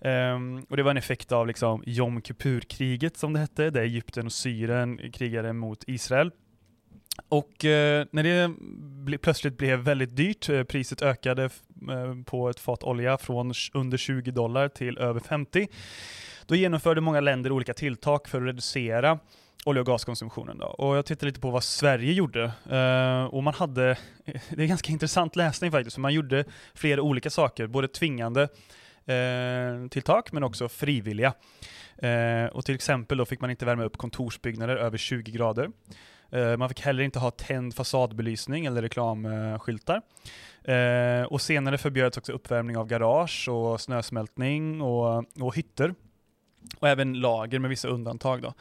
[0.00, 4.26] Ehm, och det var en effekt av liksom Jom Kippur-kriget som det hette, där Egypten
[4.26, 6.30] och Syrien krigade mot Israel.
[7.28, 8.54] Och eh, när det
[9.04, 13.98] ble, plötsligt blev väldigt dyrt, eh, priset ökade eh, på ett fat olja från under
[13.98, 15.68] 20 dollar till över 50,
[16.50, 19.18] då genomförde många länder olika tilltag för att reducera
[19.64, 20.58] olje och gaskonsumtionen.
[20.58, 20.66] Då.
[20.66, 22.52] Och jag tittade lite på vad Sverige gjorde.
[22.72, 26.44] Uh, och man hade, det är ganska intressant läsning faktiskt, för man gjorde
[26.74, 28.48] flera olika saker, både tvingande
[29.06, 31.34] eh, uh, tilltag men också frivilliga.
[32.02, 35.70] Uh, och till exempel då fick man inte värma upp kontorsbyggnader över 20 grader.
[36.56, 40.02] Man fick heller inte ha tänd fasadbelysning eller reklamskyltar.
[41.28, 45.94] Och senare förbjöds också uppvärmning av garage och snösmältning och, och hytter.
[46.78, 48.42] Och även lager med vissa undantag.
[48.42, 48.54] Då.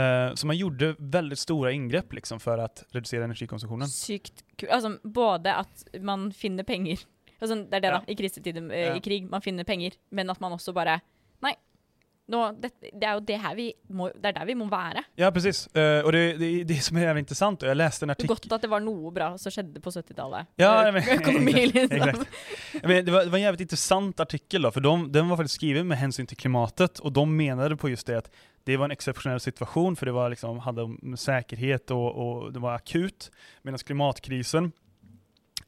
[0.00, 3.88] Eh, så man gjorde väldigt stora ingrepp liksom för att reducera energikonsumtionen.
[3.88, 4.72] Sykt kult.
[4.72, 6.98] Altså, både at man finner penger
[7.40, 8.02] altså, Det er det, Ja.
[8.06, 8.96] I krisetider, eh, Ja.
[8.96, 9.30] i krig.
[9.30, 9.92] Man finner penger.
[10.10, 11.00] Men at man bare Nei,
[12.30, 15.02] nå, det, det er jo det her vi må, det er der vi må være.
[15.18, 15.64] Ja, precis.
[15.76, 18.18] Uh, och det, det, det som är jävligt intressant, och jag läste en Det er
[18.24, 18.34] artikel...
[18.36, 20.46] godt at det var noe bra som skjedde på 70-tallet.
[20.56, 21.96] Ja, Eh, jag men, Økonomi, liksom.
[21.96, 22.28] exakt.
[22.72, 25.36] Jag men, det, var, det var en jävligt intressant artikel då, för de, den var
[25.36, 28.30] faktiskt skriven med hänsyn till klimatet, och de menade på just det att
[28.64, 32.58] det var en exceptionell situation, för det var liksom, hade om säkerhet och, och det
[32.58, 33.30] var akut,
[33.62, 34.72] medan klimatkrisen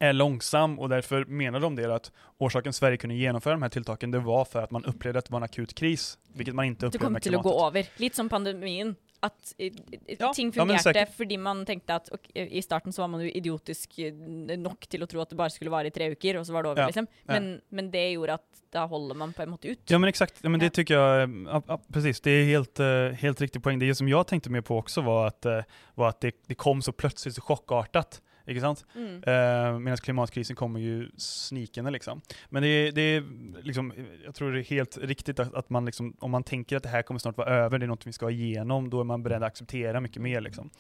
[0.03, 4.11] är långsam och därför menar de det att orsaken Sverige kunde genomföra de här tilltaken,
[4.11, 6.87] det var för att man upplevde att det var en akut kris, vilket man inte
[6.87, 7.53] Det upplevde med til å klimatet.
[7.61, 7.87] gå over.
[7.97, 8.97] Litt som pandemien.
[9.25, 11.13] At eh, eh, Ja, ting ja, fungerte sikkert.
[11.17, 14.13] fordi man tenkte at ok, i starten så var man jo idiotisk eh,
[14.59, 16.63] nok til å tro at det bare skulle vare i tre uker, og så var
[16.67, 17.07] det over, Ja, liksom.
[17.27, 17.33] ja.
[17.39, 18.43] Men, men det gjorde at
[18.73, 19.79] da holder man på en måte ut.
[19.91, 20.71] Ja men exakt, ja, men det Ja.
[20.71, 23.79] tycker jag, ja, ja, precis, det är helt, eh, helt riktig poäng.
[23.79, 25.61] Det som jag tänkte mer på också var att, eh,
[25.95, 28.21] var att det, det kom så plötsligt, så chockartat.
[28.47, 28.85] Ikke sant?
[28.95, 29.17] Mm.
[29.23, 32.21] Uh, Medan klimatkrisen kommer ju snikande liksom.
[32.51, 33.25] Men det, är- det är
[33.63, 33.93] liksom,
[34.25, 36.89] jag tror det är helt riktigt att, att man liksom, om man tänker att det
[36.89, 39.43] här kommer snart vara över, det är något vi ska igenom, då är man beredd
[39.43, 40.71] att acceptera mycket mer liksom.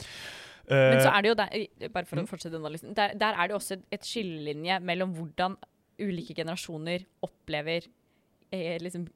[0.68, 1.48] Men så Eh, er det der,
[1.80, 2.26] eh, bare for Mm.
[2.42, 5.56] den analysen, der, der er det jo også et, et skillelinje mellom hvordan
[6.00, 7.82] ulike generasjoner opplever
[8.52, 9.06] eh, liksom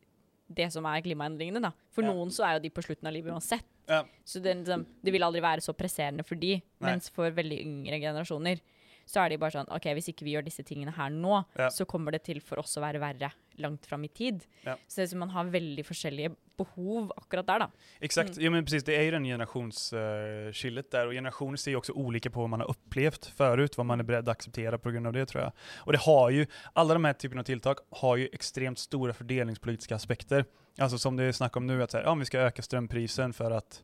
[0.57, 1.61] det som er klimaendringene.
[1.63, 1.71] Da.
[1.93, 2.13] For Ja.
[2.13, 3.65] noen så er jo de på slutten av livet uansett.
[3.89, 4.05] Ja.
[4.25, 6.91] Så det, liksom, det vil aldri være så presserende for de, Nei.
[6.91, 8.61] mens for veldig yngre generasjoner
[9.07, 11.69] så er de bare sånn OK, hvis ikke vi gjør disse tingene her nå, Ja.
[11.71, 13.29] så kommer det til for oss å være verre
[13.63, 14.41] langt fram i tid.
[14.65, 14.75] Ja.
[14.89, 17.69] Så det er som man har veldig forskjellige behov akkurat der, da.
[18.01, 18.43] Exakt, Mm.
[18.45, 22.31] ja men precis, det är ju den generationsskillet där och generationer ser ju också olika
[22.31, 25.13] på vad man har upplevt förut, vad man är beredd att acceptera på grund av
[25.13, 25.53] det tror jag.
[25.77, 29.95] Och det har ju, alla de här typerna av tilltag har ju extremt stora fördelningspolitiska
[29.95, 30.45] aspekter.
[30.79, 33.33] Alltså som det är snack om nu, att så här, ja, vi ska öka strömprisen
[33.33, 33.83] för att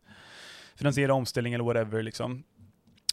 [0.76, 2.44] finansiera omställning eller whatever liksom.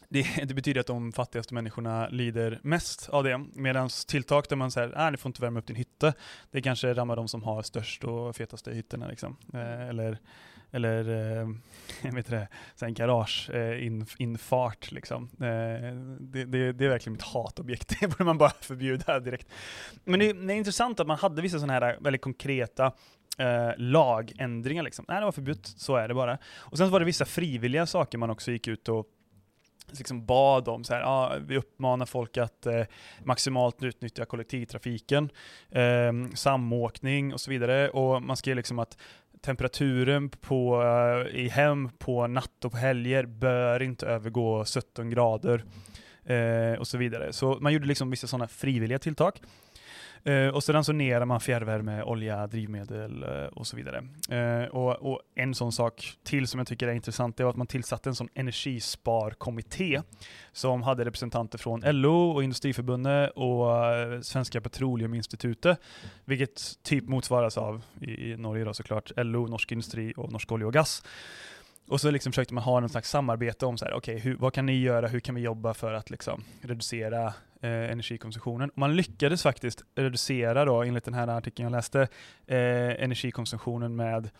[0.08, 4.70] Det, det betyder att de fattigaste människorna lider mest av det, medan tilltag där man
[4.70, 6.12] säger att ni får inte värma upp din hytte,
[6.50, 9.36] det kanske rammar de som har störst och fetaste hytterna liksom.
[9.54, 10.18] Eh, eller
[10.72, 11.48] eller eh,
[12.02, 14.92] jag vet det, så en garageinfart.
[14.92, 15.30] eh, in, liksom.
[15.32, 19.48] Eh, det, det, det är verkligen mitt hatobjekt, det borde man bara förbjuda direkt.
[20.04, 22.92] Men det, det är intressant att man hade vissa sådana här väldigt konkreta
[23.40, 25.04] eh, lagändringar liksom.
[25.08, 26.38] Nej, det var förbjudet, så är det bara.
[26.56, 29.06] Och sen så var det vissa frivilliga saker man också gick ut och
[29.98, 32.82] liksom bad om, så här, ah, vi uppmanar folk att eh,
[33.24, 35.30] maximalt utnyttja kollektivtrafiken,
[35.70, 37.88] eh, samåkning och så vidare.
[37.88, 38.98] Och man skrev liksom att
[39.40, 45.64] temperaturen på, eh, i hem på natt och på helger bör inte övergå 17 grader
[46.24, 47.32] eh, och så vidare.
[47.32, 49.40] Så man gjorde liksom vissa sådana frivilliga tilltag.
[50.24, 54.04] Eh, och så ransonerar man fjärrvärme, olja, drivmedel eh, och så vidare.
[54.30, 57.56] Eh, och, och en sån sak till som jag tycker är intressant, det var att
[57.56, 60.00] man tillsatte en sån energisparkommitté
[60.52, 65.80] som hade representanter från LO och Industriförbundet och eh, Svenska Petroleuminstitutet,
[66.24, 70.66] vilket typ motsvaras av i, i Norge då såklart, LO, Norsk Industri och Norsk olja
[70.66, 71.02] och Gas.
[71.88, 74.52] Och så liksom försökte man ha någon slags samarbete om så här, okay, hur- vad
[74.52, 78.70] kan ni göra, hur kan vi jobba för att liksom reducera eh, energikonsumtionen?
[78.70, 82.00] Och man lyckades faktiskt reducera då, enligt den här artikeln jag läste,
[82.46, 84.30] eh, energikonsumtionen med,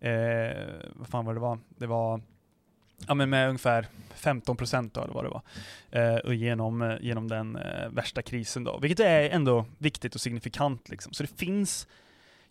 [0.00, 0.56] eh,
[0.94, 1.58] vad fan var det var?
[1.68, 2.20] Det var
[3.06, 5.42] Ja men med ungefär 15 procent eller vad det var.
[5.90, 8.78] Eh, och genom, eh, genom den eh, värsta krisen då.
[8.78, 11.12] Vilket är ändå viktigt och signifikant liksom.
[11.12, 11.88] Så det finns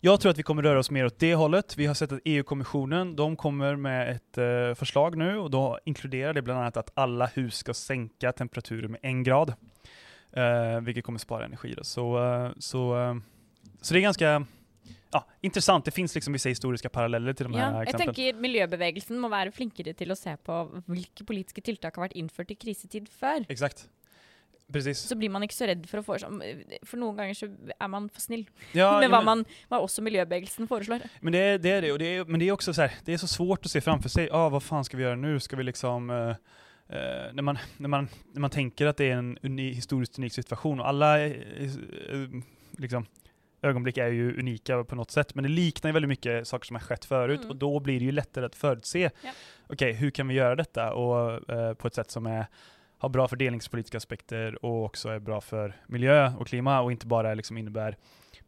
[0.02, 1.76] jag tror att vi kommer röra oss mer åt det hållet.
[1.76, 6.34] Vi har sett att EU-kommissionen, de kommer med ett eh, förslag nu och då inkluderar
[6.34, 9.54] det bland annat att alla hus ska sänka temperaturen med en grad.
[10.32, 11.84] Eh, vilket kommer spara energi då.
[11.84, 13.14] Så, eh, så, eh,
[13.80, 14.46] så det är ganska
[15.12, 15.84] ja, intressant.
[15.84, 18.14] Det finns liksom vissa historiska paralleller till de här Ja, jeg exemplen.
[18.14, 22.50] tenker Miljøbevegelsen må være flinkere til å se på hvilke politiske tiltak har vært innført
[22.50, 23.44] i krisetid før.
[23.48, 23.88] Exakt.
[24.72, 24.98] Precis.
[24.98, 26.28] Så blir man ikke så redd for å foreslå
[26.86, 30.00] For noen ganger så er man for snill Ja, med ja, men- man, hva også
[30.06, 31.02] miljøbevegelsen foreslår.
[31.20, 32.92] Men det är det, är det, och det är, men det är också så här,
[33.04, 35.40] det är så svårt att se framför sig, ah, vad fan ska vi göra nu?
[35.40, 36.34] Ska vi liksom, eh,
[36.92, 40.32] eh, när, man, när, man, när man tänker att det är en uni, historiskt unik
[40.32, 41.32] situation och alla eh,
[42.10, 42.28] eh,
[42.76, 43.06] liksom,
[43.62, 46.76] ögonblick är ju unika på något sätt, men det liknar ju väldigt mycket saker som
[46.76, 47.50] har skett förut Mm.
[47.50, 49.30] och då blir det ju lättare att förutse, Ja.
[49.68, 52.46] okej, hur kan vi göra detta och eh, på ett sätt som är
[52.98, 57.34] har bra fördelningspolitiska aspekter och också är bra för miljö och klimat och inte bara
[57.34, 57.96] liksom innebär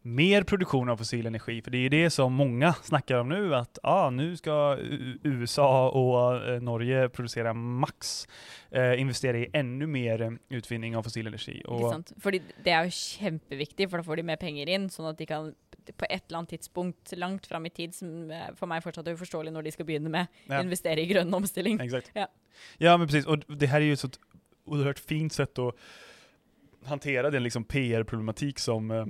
[0.05, 3.55] mer produktion av fossil energi, för det är ju det som många snackar om nu,
[3.55, 4.77] att ah, nu ska
[5.23, 8.27] USA och eh, Norge producera max,
[8.71, 11.63] eh, investera i ännu mer utvinning av fossil energi.
[11.65, 12.03] Och?
[12.21, 15.27] Fordi det er jo kjempeviktig, for da får de mer penger inn, sånn at de
[15.29, 19.07] kan på et eller annet tidspunkt langt fram i tid, som eh, for meg fortsatt
[19.07, 21.79] er uforståelig når de skal begynne med, ja, investere i grønn omstilling.
[21.83, 22.11] exakt.
[22.13, 22.27] Ja.
[22.77, 24.19] ja, men precis, och det här är ju ett så ett
[24.65, 25.75] oerhört fint sätt att
[26.85, 29.05] hantera den liksom PR-problematik som, eh,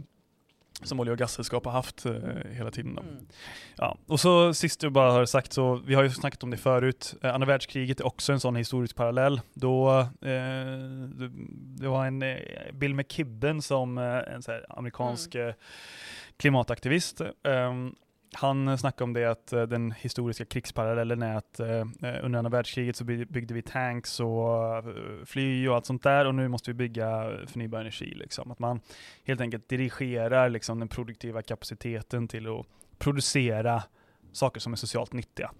[0.81, 2.13] som olje och gassällskap har haft eh,
[2.51, 2.97] hela tiden.
[2.97, 3.25] Mm.
[3.75, 3.97] Ja.
[4.07, 7.15] Och så sist du bara har sagt så, vi har ju snackat om det förut,
[7.21, 9.41] eh, andra världskriget är också en sån historisk parallell.
[9.53, 11.31] Då, eh, det,
[11.77, 12.37] det var en eh,
[12.73, 15.53] Bill McKibben som eh, en så här, amerikansk eh,
[16.37, 17.21] klimataktivist
[18.35, 22.49] han snackade om det att eh, den historiska krigsparallellen är att eh, eh, under andra
[22.49, 24.83] världskriget så byggde vi tanks och
[25.25, 28.13] fly och allt sånt där och nu måste vi bygga förnybar energi.
[28.15, 28.51] Liksom.
[28.51, 28.79] Att man
[29.23, 32.65] helt enkelt dirigerar liksom, den produktiva kapaciteten till att
[32.97, 33.83] producera
[34.31, 35.51] saker som är socialt nyttiga.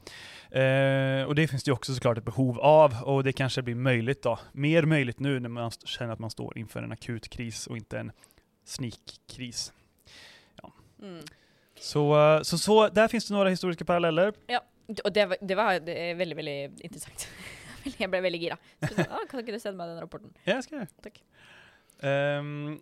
[0.51, 3.76] Eh, och det finns det ju också såklart ett behov av och det kanske blir
[3.76, 7.67] möjligt då, mer möjligt nu när man känner att man står inför en akut kris
[7.67, 8.11] och inte en
[8.65, 9.74] sneak-kris.
[11.01, 11.26] Mm.
[11.84, 14.34] Så, eh, så, så där finns det några historiska paralleller.
[15.03, 17.27] Och det var, det var det är väldigt, väldigt intressant.
[17.97, 18.57] Jag blev väldigt gira.
[18.89, 18.95] Så,
[19.31, 20.34] kan du sända mig den rapporten?
[20.43, 20.88] Ja, jag ska göra.
[21.03, 21.23] Tack.
[22.03, 22.79] Ehm,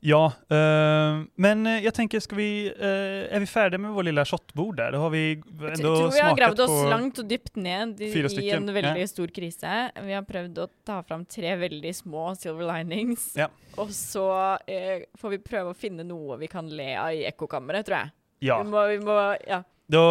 [0.00, 4.24] ja, ehm, men eh, jag tänker, ska vi, eh, är vi färdiga med vår lilla
[4.24, 4.92] shotbord där?
[4.92, 6.90] Då har vi ändå Jag tror vi har smakat gravt oss på...
[6.90, 9.08] langt og dypt ned i, i en veldig ja.
[9.08, 9.90] stor krise.
[10.02, 13.32] Vi har prøvd å ta fram tre veldig små silver linings.
[13.36, 13.48] Ja.
[13.76, 14.28] Og så
[14.66, 18.04] eh, får vi prøve å finne noe vi kan le av i ekkokammeret, tror
[18.42, 18.48] jeg.
[18.48, 19.16] Vi Ja, må, vi må,
[19.48, 20.02] ja, då,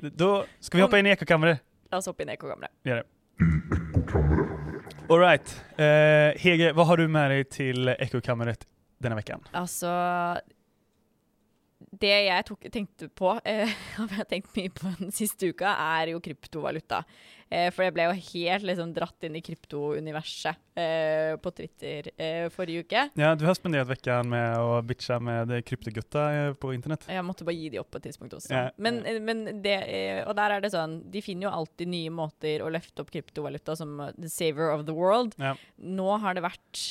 [0.00, 1.56] då ska vi hoppa in i ekokammaren.
[1.90, 2.70] la oss hoppe inn i ekkokammeret.
[5.08, 5.62] All right.
[5.78, 8.66] Eh, Hege, vad har du med dig till ekokammeret
[8.98, 9.40] denna veckan?
[9.52, 9.86] Altså
[12.00, 15.70] Det jeg tok, tenkte på, eh, har jeg tenkt mye på den siste uka,
[16.00, 17.04] er jo kryptovaluta.
[17.46, 22.48] Eh, for jeg ble jo helt liksom dratt inn i kryptouniverset eh, på Twitter eh,
[22.50, 23.04] forrige uke.
[23.14, 27.06] Ja, du har spenderat veckan med att bitcha med kryptogutta eh, på internet.
[27.06, 28.50] Jeg måtte bare gi de opp på et tidspunkt også.
[28.50, 31.92] Ja, men, eh, men det, eh, og der er det sånn, de finner jo alltid
[31.92, 35.38] nye måter å løfte opp kryptovaluta som the saver of the world.
[35.38, 35.54] Ja.
[35.78, 36.82] Nå har det vært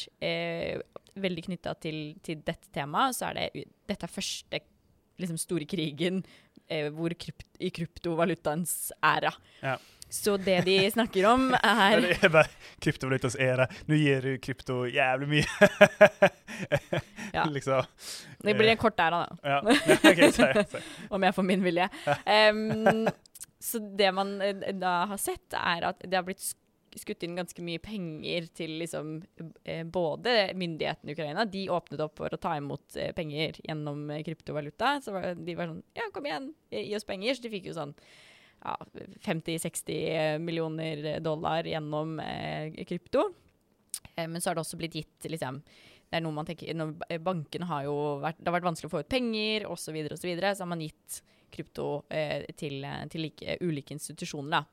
[1.16, 4.60] veldig knytta til, til dette temaet, så er det dette er første
[5.20, 6.24] liksom, store krigen
[6.96, 9.30] hvor krypt, i kryptovalutaens æra.
[9.62, 9.76] Ja.
[10.10, 12.46] Så det de snakker om, er Det är bara
[12.80, 13.68] kryptovalutas era.
[13.86, 15.72] Nu ger du krypto jävligt mycket.
[17.34, 17.46] Ja.
[17.50, 17.84] liksom.
[18.40, 19.38] Det blir en kort æra, da.
[19.44, 19.62] Ja,
[20.04, 20.66] här, så här.
[21.10, 21.90] om jeg får min vilje.
[22.26, 23.08] Em,
[23.60, 27.36] så det man eh, da har sett, er at det har blitt sk- skutt inn
[27.36, 29.18] ganske mye penger til liksom
[29.64, 31.46] eh, både myndighetene i Ukraina.
[31.46, 35.00] De åpnet opp for å ta imot eh, penger gjennom eh, kryptovaluta.
[35.04, 37.36] Så de var sånn Ja, kom igjen, eh, gi oss penger.
[37.36, 37.96] Så de fikk jo sånn
[38.66, 38.86] ja,
[39.22, 43.34] 50-60 miljoner dollar genom eh, krypto.
[44.16, 45.62] Eh, men så har det också blivit gitt liksom
[46.10, 48.92] det är något man tänker, eh, bankerna har ju varit, det har varit vanskligt att
[48.92, 50.56] få ut pengar och så, vidare och så, vidare.
[50.56, 54.52] så har man gett krypto eh, till eh, like, olika institutioner.
[54.52, 54.66] Da.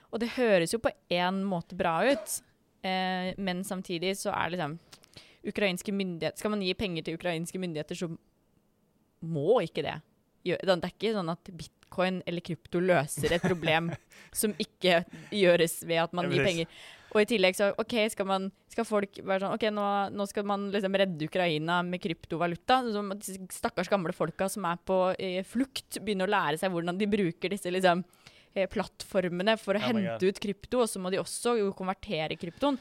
[0.00, 2.42] Och det hörs ju på en måte bra ut,
[2.82, 4.78] eh, men samtidigt så är det liksom
[5.42, 8.16] ukrainska myndigheter ska man ge pengar till ukrainska myndigheter, så
[9.20, 10.00] må inte det.
[10.42, 11.48] Det är inte så att
[11.88, 13.90] bitcoin eller krypto løser et problem
[14.32, 16.46] som ikke gjøres ved at man gir precis.
[16.46, 16.66] penger.
[17.08, 20.44] Og i tillegg så, ok, skal, man, skal folk være sånn, ok, nå, nå skal
[20.44, 22.82] man liksom redde Ukraina med kryptovaluta.
[22.92, 26.70] Så må disse stakkars gamle folka som er på eh, flukt, begynne å lære seg
[26.74, 28.04] hvordan de bruker disse liksom,
[28.52, 32.36] eh, plattformene for å Oh hente ut krypto, og så må de også jo konvertere
[32.36, 32.76] kryptoen.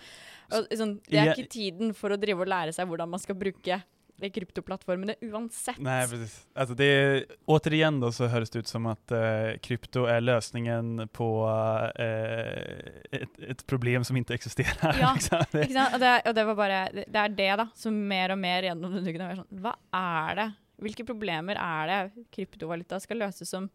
[0.51, 1.33] Og, sånn, det er Ja.
[1.33, 3.79] ikke tiden for å drive og lære seg hvordan man skal bruke
[4.19, 5.77] de kryptoplattformene uansett.
[5.77, 6.47] Nej, precis.
[6.53, 11.09] Alltså det är, återigen då så hörs det ut som att eh, krypto är lösningen
[11.11, 11.49] på
[11.95, 14.97] eh, ett, ett problem som inte existerar.
[15.01, 15.43] Ja, liksom.
[15.51, 15.93] det, sant?
[15.93, 18.65] Og, det, og det var bare Det det er det, da, som mer og mer
[18.71, 20.47] uken har vært sånn Hva er det?
[20.77, 23.69] Hvilke problemer er det kryptovaluta skal løse som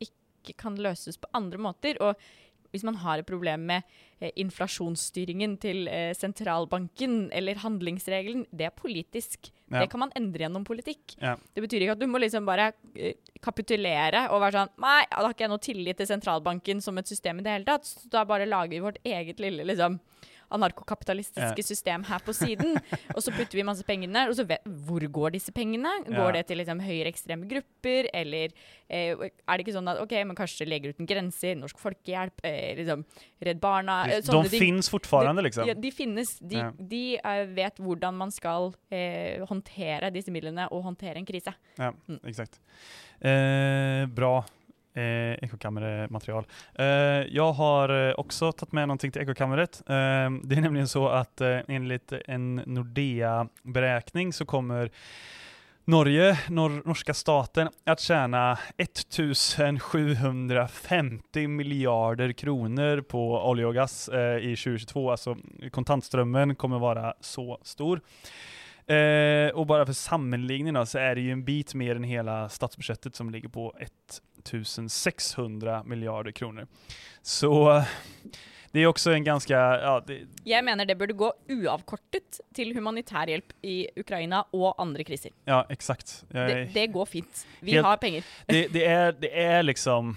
[0.00, 2.00] ikke kan løses på andre måter?
[2.00, 2.16] Og
[2.70, 3.86] hvis man har et problem med
[4.20, 9.50] eh, inflasjonsstyringen til eh, sentralbanken eller handlingsregelen, det er politisk.
[9.70, 9.82] Ja.
[9.82, 11.16] Det kan man endre gjennom politikk.
[11.22, 11.36] Ja.
[11.54, 15.22] Det betyr ikke at du må liksom bare eh, kapitulere og være sånn Nei, da
[15.22, 17.86] har ikke jeg noe tillit til sentralbanken som et system i det hele tatt.
[17.86, 20.00] Så da bare lager vi vårt eget lille liksom
[20.50, 22.76] anarkokapitalistiske system her på siden.
[23.16, 24.28] og så putter vi masse penger der.
[24.32, 25.92] Og så vet, hvor går disse pengene?
[26.08, 28.52] Går det til liksom høyreekstreme grupper, eller
[28.90, 32.74] eh, er det ikke sånn at OK, men kanskje Leger uten grenser, Norsk Folkehjelp, eh,
[32.80, 33.04] liksom
[33.46, 34.60] Redd Barna eh, de sånne ting.
[34.66, 35.66] finns fortfarande liksom.
[35.70, 36.36] Ja, de finnes.
[36.40, 36.70] De, Ja.
[36.76, 41.54] de eh, vet hvordan man skal eh, håndtere disse midlene og håndtere en krise.
[41.78, 42.20] Ja, Mm.
[42.26, 42.58] exakt.
[43.20, 44.44] Eh, bra
[44.94, 46.44] eh, ekokammermaterial.
[46.74, 46.86] Eh,
[47.36, 49.82] jag har eh, också tagit med någonting till ekokammeret.
[49.86, 54.90] Eh, det är nämligen så att eh, enligt en Nordea-beräkning så kommer
[55.84, 64.56] Norge, nor norska staten, att tjäna 1750 miljarder kronor på olja och gas eh, i
[64.56, 65.10] 2022.
[65.10, 65.36] Alltså
[65.70, 68.00] kontantströmmen kommer vara så stor.
[68.86, 73.14] Eh, och bara för sammanligning så är det ju en bit mer än hela statsbudgetet
[73.14, 76.66] som ligger på ett 1600 miljarder kronor.
[77.22, 77.82] Så
[78.72, 83.26] det är också en ganska, ja, det, Jeg mener det burde gå uavkortet til humanitær
[83.26, 85.30] hjelp i Ukraina og andre kriser.
[85.44, 86.24] ja exakt.
[86.30, 87.46] Jag Det, är det går fint.
[87.60, 88.24] Vi Helt- har penger.
[88.46, 90.16] det, det, är, det är liksom,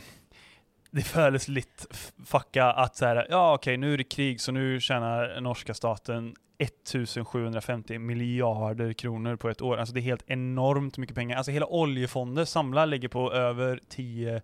[0.93, 1.85] det kändes lite
[2.25, 6.35] fucka att så här, ja okej nu är det krig så nu tjänar norska staten
[6.57, 9.77] 1750 miljarder kronor på ett år.
[9.77, 11.37] Alltså det är helt enormt mycket pengar.
[11.37, 14.41] Alltså hela oljefonden samlar ligger på över 10,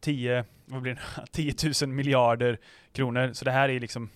[0.00, 1.26] 10, vad blir det?
[1.32, 2.58] 10 000 miljarder
[2.92, 3.30] kronor.
[3.32, 4.10] Så det här är liksom,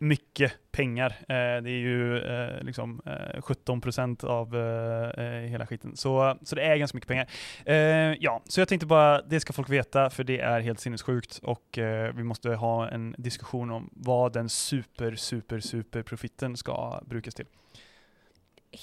[0.00, 1.10] mycket pengar.
[1.20, 5.96] Eh, det är ju eh, liksom eh, 17 procent av eh, eh, hela skiten.
[5.96, 7.30] Så, så det är ganska mycket pengar.
[7.64, 7.76] Eh,
[8.20, 11.78] ja, så jag tänkte bara, det ska folk veta, för det är helt sinnessjukt och
[11.78, 17.34] eh, vi måste ha en diskussion om vad den super, super, super profiten ska brukas
[17.34, 17.46] till.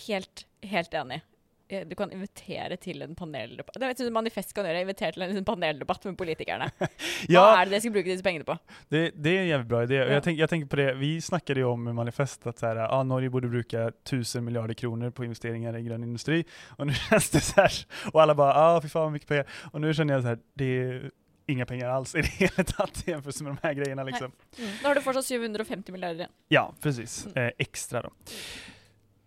[0.08, 1.22] Helt, helt enig.
[1.70, 3.76] Eh, Du kan invitere til en paneldebatt.
[3.80, 4.82] Det vet du, Manifest kan gjøre.
[4.86, 6.70] Invitere til en paneldebatt med politikerne.
[6.80, 6.88] Hva
[7.30, 8.58] Ja, er det de skal bruke disse pengene på?
[8.90, 10.02] det, det är en jävligt bra idé.
[10.04, 10.14] Och Ja.
[10.14, 12.76] jag, tänk, jag tänker på det, vi snackade ju om med manifest att så här,
[12.76, 16.46] ah, Norge borde bruka tusen miljarder kronor på investeringar i grön industri.
[16.78, 17.72] Och nu känns det så här,
[18.14, 19.46] och alla bara, ah, fy fan vad mycket pengar.
[19.72, 21.12] Och nu känner jag så här, det är
[21.50, 24.32] inga pengar alls i det hela taget jämfört med de här grejerna liksom.
[24.60, 24.72] Mm.
[24.82, 26.30] Da har du fortsatt 750 milliarder igjen.
[26.48, 27.26] Ja, precis.
[27.36, 27.48] Mm.
[27.48, 28.10] Eh, extra då.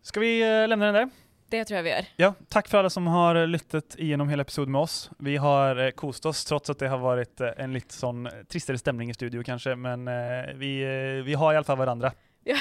[0.03, 1.11] Ska vi eh, lämna den där?
[1.51, 2.07] Det tror jeg vi gjør.
[2.17, 5.11] Ja, tack för alla som har eh, lyttat igenom hela episoden med oss.
[5.19, 8.79] Vi har eh, kost oss trots att det har varit eh, en lite sån tristare
[8.79, 10.05] stämning i studio kanske, men
[10.59, 10.85] vi,
[11.25, 12.13] vi har i alla fall varandra.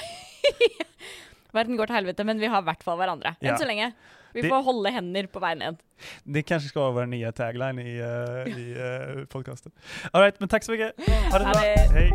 [1.51, 3.35] Verden går til helvete, men vi har i hvert fall hverandre.
[3.39, 3.57] Enn Ja.
[3.57, 3.91] så lenge.
[4.33, 5.77] Vi Det- får holde hender på ned.
[6.23, 9.71] Det kanske ska vara vår nya tagline i, eh, i eh, podcasten.
[10.13, 10.93] All right, men tack så mycket.
[11.31, 11.61] Ha det bra.
[11.93, 12.11] Hej.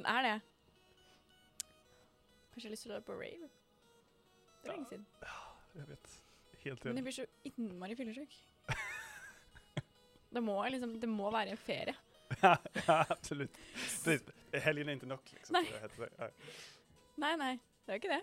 [0.00, 0.36] Den er det.
[2.56, 3.48] Å dra på rave?
[4.62, 5.02] Det er lenge siden.
[5.76, 6.14] Jag vet.
[6.62, 7.04] Helt Men jeg enig.
[7.04, 8.38] blir så innmari fyllesyk.
[10.30, 11.94] Det må, liksom, det må være en ferie.
[12.40, 12.56] ja,
[13.10, 13.58] absolut.
[14.52, 15.20] Helgen är inte nog.
[15.34, 15.68] Liksom, Nej.
[15.82, 16.10] jag det.
[16.18, 16.28] Ja.
[17.16, 17.52] Nei, nei,
[17.84, 18.22] det er jo ikke det.